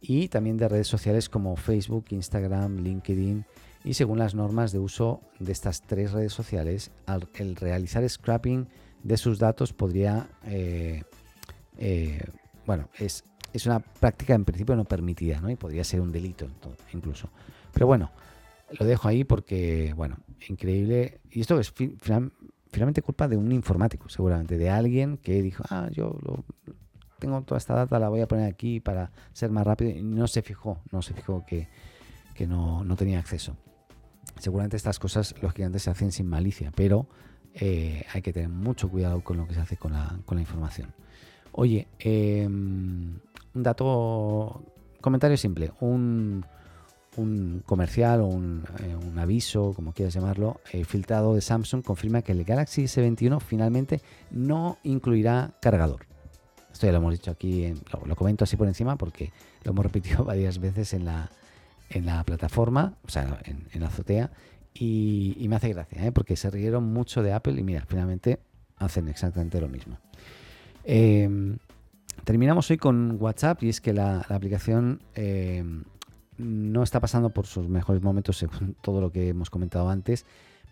y 0.00 0.28
también 0.28 0.56
de 0.56 0.68
redes 0.68 0.86
sociales 0.86 1.28
como 1.28 1.56
Facebook, 1.56 2.06
Instagram, 2.10 2.78
LinkedIn, 2.78 3.44
y 3.84 3.94
según 3.94 4.18
las 4.18 4.34
normas 4.34 4.70
de 4.70 4.78
uso 4.78 5.20
de 5.40 5.52
estas 5.52 5.82
tres 5.82 6.12
redes 6.12 6.32
sociales, 6.32 6.90
el 7.34 7.56
realizar 7.56 8.08
scrapping 8.08 8.68
de 9.02 9.16
sus 9.16 9.38
datos 9.38 9.72
podría, 9.72 10.28
eh, 10.44 11.02
eh, 11.78 12.22
bueno, 12.66 12.88
es, 12.98 13.24
es 13.58 13.66
una 13.66 13.80
práctica 13.80 14.34
en 14.34 14.44
principio 14.44 14.74
no 14.74 14.84
permitida, 14.84 15.40
¿no? 15.40 15.50
Y 15.50 15.56
podría 15.56 15.84
ser 15.84 16.00
un 16.00 16.10
delito 16.10 16.48
incluso. 16.92 17.30
Pero 17.72 17.86
bueno, 17.86 18.10
lo 18.78 18.86
dejo 18.86 19.08
ahí 19.08 19.24
porque, 19.24 19.92
bueno, 19.96 20.18
increíble. 20.48 21.20
Y 21.30 21.40
esto 21.40 21.58
es 21.58 21.72
finalmente 21.72 23.02
culpa 23.02 23.28
de 23.28 23.36
un 23.36 23.52
informático, 23.52 24.08
seguramente, 24.08 24.58
de 24.58 24.70
alguien 24.70 25.18
que 25.18 25.42
dijo, 25.42 25.64
ah, 25.70 25.88
yo 25.90 26.18
tengo 27.18 27.42
toda 27.42 27.58
esta 27.58 27.74
data, 27.74 27.98
la 27.98 28.08
voy 28.08 28.20
a 28.20 28.28
poner 28.28 28.50
aquí 28.50 28.80
para 28.80 29.10
ser 29.32 29.50
más 29.50 29.66
rápido, 29.66 29.90
y 29.90 30.02
no 30.02 30.26
se 30.26 30.42
fijó, 30.42 30.80
no 30.92 31.02
se 31.02 31.14
fijó 31.14 31.44
que, 31.44 31.68
no, 32.46 32.84
tenía 32.96 33.18
acceso. 33.18 33.56
Seguramente 34.38 34.76
estas 34.76 34.98
cosas, 34.98 35.34
los 35.42 35.52
gigantes 35.52 35.82
se 35.82 35.90
hacen 35.90 36.12
sin 36.12 36.28
malicia, 36.28 36.72
pero 36.74 37.08
eh, 37.54 38.04
hay 38.12 38.22
que 38.22 38.32
tener 38.32 38.48
mucho 38.48 38.88
cuidado 38.88 39.22
con 39.24 39.36
lo 39.36 39.46
que 39.46 39.54
se 39.54 39.60
hace 39.60 39.76
con 39.76 39.92
la, 39.92 40.20
información. 40.30 40.92
Oye, 41.52 41.88
em, 41.98 43.18
un 43.58 43.62
dato, 43.62 44.62
comentario 45.00 45.36
simple, 45.36 45.72
un 45.80 46.44
un 47.18 47.62
comercial 47.66 48.20
o 48.20 48.28
eh, 48.28 48.96
un, 48.96 49.18
aviso, 49.18 49.72
como 49.74 49.92
quieras 49.92 50.14
llamarlo, 50.14 50.60
eh, 50.72 50.84
filtrado 50.84 51.34
de 51.34 51.40
Samsung 51.40 51.82
confirma 51.82 52.22
que 52.22 52.32
el 52.32 52.44
Galaxy 52.44 52.84
S21 52.84 53.40
finalmente 53.40 54.00
no 54.30 54.78
incluirá 54.84 55.54
cargador. 55.60 56.06
Esto 56.72 56.86
ya 56.86 56.92
lo 56.92 56.98
hemos 56.98 57.12
dicho 57.12 57.30
aquí, 57.30 57.74
lo, 58.06 58.14
comento 58.14 58.44
así 58.44 58.56
por 58.56 58.68
encima 58.68 58.96
porque 58.96 59.32
lo 59.64 59.72
hemos 59.72 59.84
repetido 59.84 60.24
varias 60.24 60.58
veces 60.60 60.94
en 60.94 61.04
la, 61.04 61.30
en 61.90 62.06
la 62.06 62.22
plataforma, 62.24 62.94
o 63.04 63.10
sea, 63.10 63.40
en, 63.44 63.80
la 63.80 63.88
azotea, 63.88 64.30
y, 64.72 65.44
me 65.48 65.56
hace 65.56 65.70
gracia, 65.70 66.06
¿eh? 66.06 66.12
porque 66.12 66.36
se 66.36 66.50
rieron 66.50 66.84
mucho 66.92 67.22
de 67.22 67.32
Apple 67.32 67.58
y 67.58 67.64
mira, 67.64 67.84
finalmente 67.88 68.38
hacen 68.76 69.08
exactamente 69.08 69.60
lo 69.60 69.68
mismo. 69.68 69.98
Em, 70.84 71.58
terminamos 72.24 72.70
hoy 72.70 72.76
con 72.76 73.16
WhatsApp 73.20 73.62
y 73.62 73.68
es 73.68 73.80
que 73.80 73.92
la, 73.92 74.20
aplicación 74.28 75.00
em, 75.14 75.84
no 76.36 76.82
está 76.82 77.00
pasando 77.00 77.30
por 77.30 77.46
sus 77.46 77.68
mejores 77.68 78.02
momentos 78.02 78.38
según 78.38 78.74
todo 78.82 79.00
lo 79.00 79.12
que 79.12 79.28
hemos 79.28 79.50
comentado 79.50 79.88
antes, 79.88 80.26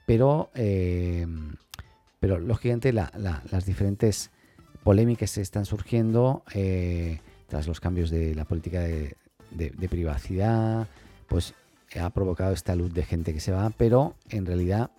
pero, 0.06 0.50
eh, 0.54 1.26
pero 2.20 2.38
lógicamente 2.38 2.92
las 2.92 3.66
diferentes 3.66 4.30
polémicas 4.84 5.34
que 5.34 5.40
están 5.40 5.64
surgiendo 5.64 6.44
eh, 6.54 7.20
tras 7.48 7.66
los 7.66 7.80
cambios 7.80 8.10
de 8.10 8.34
la 8.34 8.44
política 8.44 8.80
de, 8.80 9.16
privacidad, 9.90 10.86
pues 11.28 11.54
ha 11.98 12.10
provocado 12.10 12.52
esta 12.52 12.76
luz 12.76 12.92
de 12.94 13.02
gente 13.02 13.32
que 13.32 13.40
se 13.40 13.50
va, 13.52 13.70
pero 13.70 14.14
en 14.28 14.46
realidad 14.46 14.90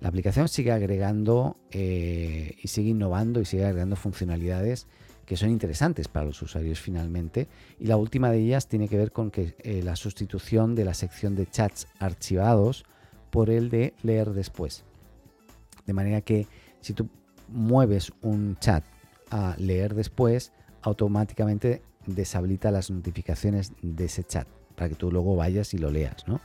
la, 0.00 0.08
aplicación 0.08 0.48
sigue 0.48 0.72
agregando 0.72 1.56
eh, 1.70 2.56
y 2.62 2.68
sigue 2.68 2.90
innovando 2.90 3.40
y 3.40 3.44
sigue 3.44 3.64
agregando 3.64 3.96
funcionalidades 3.96 4.86
que 5.26 5.36
son 5.36 5.50
interesantes 5.50 6.08
para 6.08 6.26
los 6.26 6.42
usuarios 6.42 6.80
finalmente. 6.80 7.46
Y 7.78 7.86
la 7.86 7.96
última 7.96 8.32
de 8.32 8.38
ellas 8.38 8.66
tiene 8.66 8.88
que 8.88 8.98
ver 8.98 9.12
con 9.12 9.30
que 9.30 9.54
eh, 9.60 9.80
la 9.82 9.94
sustitución 9.94 10.74
de 10.74 10.84
la 10.84 10.92
sección 10.92 11.36
de 11.36 11.46
chats 11.46 11.86
archivados 12.00 12.84
por 13.30 13.48
el 13.48 13.70
de 13.70 13.94
leer 14.02 14.30
después. 14.30 14.84
De 15.86 15.92
manera 15.92 16.20
que 16.20 16.48
si 16.80 16.94
tú 16.94 17.08
mueves 17.46 18.12
un 18.22 18.56
chat 18.58 18.84
a 19.30 19.54
leer 19.58 19.94
después, 19.94 20.52
automáticamente 20.82 21.82
deshabilita 22.06 22.70
las 22.70 22.90
notificaciones 22.90 23.72
de 23.82 24.06
ese 24.06 24.24
chat 24.24 24.48
para 24.74 24.88
que 24.88 24.96
tú 24.96 25.12
luego 25.12 25.36
vayas 25.36 25.74
y 25.74 25.78
lo 25.78 25.90
leas. 25.90 26.26
¿no? 26.26 26.40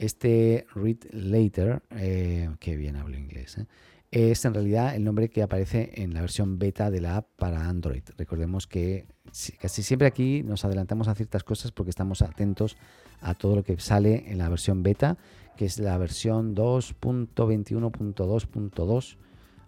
Este 0.00 0.66
read 0.74 0.96
later, 1.12 1.82
eh, 1.90 2.50
que 2.58 2.74
bien 2.74 2.96
hablo 2.96 3.16
inglés, 3.18 3.58
¿eh? 3.58 3.66
es 4.10 4.42
en 4.46 4.54
realidad 4.54 4.96
el 4.96 5.04
nombre 5.04 5.28
que 5.28 5.42
aparece 5.42 5.90
en 5.94 6.14
la 6.14 6.22
versión 6.22 6.58
beta 6.58 6.90
de 6.90 7.02
la 7.02 7.18
app 7.18 7.26
para 7.36 7.68
Android. 7.68 8.04
Recordemos 8.16 8.66
que 8.66 9.04
casi 9.60 9.82
siempre 9.82 10.08
aquí 10.08 10.42
nos 10.42 10.64
adelantamos 10.64 11.08
a 11.08 11.14
ciertas 11.14 11.44
cosas 11.44 11.70
porque 11.70 11.90
estamos 11.90 12.22
atentos 12.22 12.78
a 13.20 13.34
todo 13.34 13.56
lo 13.56 13.62
que 13.62 13.78
sale 13.78 14.32
en 14.32 14.38
la 14.38 14.48
versión 14.48 14.82
beta, 14.82 15.18
que 15.58 15.66
es 15.66 15.78
la 15.78 15.98
versión 15.98 16.56
2.21.2.2. 16.56 19.18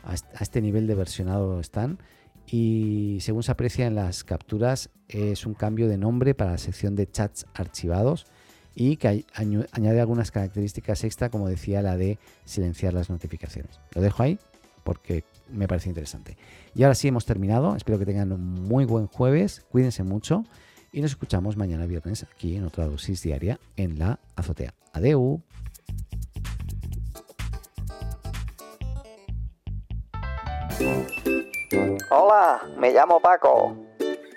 A 0.04 0.14
este 0.40 0.62
nivel 0.62 0.86
de 0.86 0.94
versionado 0.94 1.60
están. 1.60 1.98
Y 2.46 3.18
según 3.20 3.42
se 3.42 3.52
aprecia 3.52 3.86
en 3.86 3.96
las 3.96 4.24
capturas, 4.24 4.88
es 5.08 5.44
un 5.44 5.52
cambio 5.52 5.88
de 5.88 5.98
nombre 5.98 6.34
para 6.34 6.52
la 6.52 6.58
sección 6.58 6.96
de 6.96 7.06
chats 7.06 7.44
archivados 7.52 8.24
y 8.74 8.96
que 8.96 9.24
añade 9.34 10.00
algunas 10.00 10.30
características 10.30 11.04
extra, 11.04 11.28
como 11.28 11.48
decía 11.48 11.82
la 11.82 11.96
de 11.96 12.18
silenciar 12.44 12.94
las 12.94 13.10
notificaciones. 13.10 13.80
Lo 13.94 14.00
dejo 14.00 14.22
ahí 14.22 14.38
porque 14.84 15.24
me 15.50 15.68
parece 15.68 15.88
interesante. 15.88 16.36
Y 16.74 16.82
ahora 16.82 16.94
sí 16.94 17.08
hemos 17.08 17.26
terminado. 17.26 17.76
Espero 17.76 17.98
que 17.98 18.06
tengan 18.06 18.32
un 18.32 18.66
muy 18.66 18.84
buen 18.84 19.06
jueves. 19.06 19.64
Cuídense 19.70 20.02
mucho 20.02 20.44
y 20.92 21.00
nos 21.00 21.12
escuchamos 21.12 21.56
mañana 21.56 21.86
viernes 21.86 22.26
aquí 22.34 22.56
en 22.56 22.64
otra 22.64 22.86
dosis 22.86 23.22
diaria 23.22 23.58
en 23.76 23.98
la 23.98 24.18
azotea. 24.36 24.74
Adeu. 24.92 25.40
Hola, 32.10 32.62
me 32.78 32.92
llamo 32.92 33.20
Paco. 33.20 33.91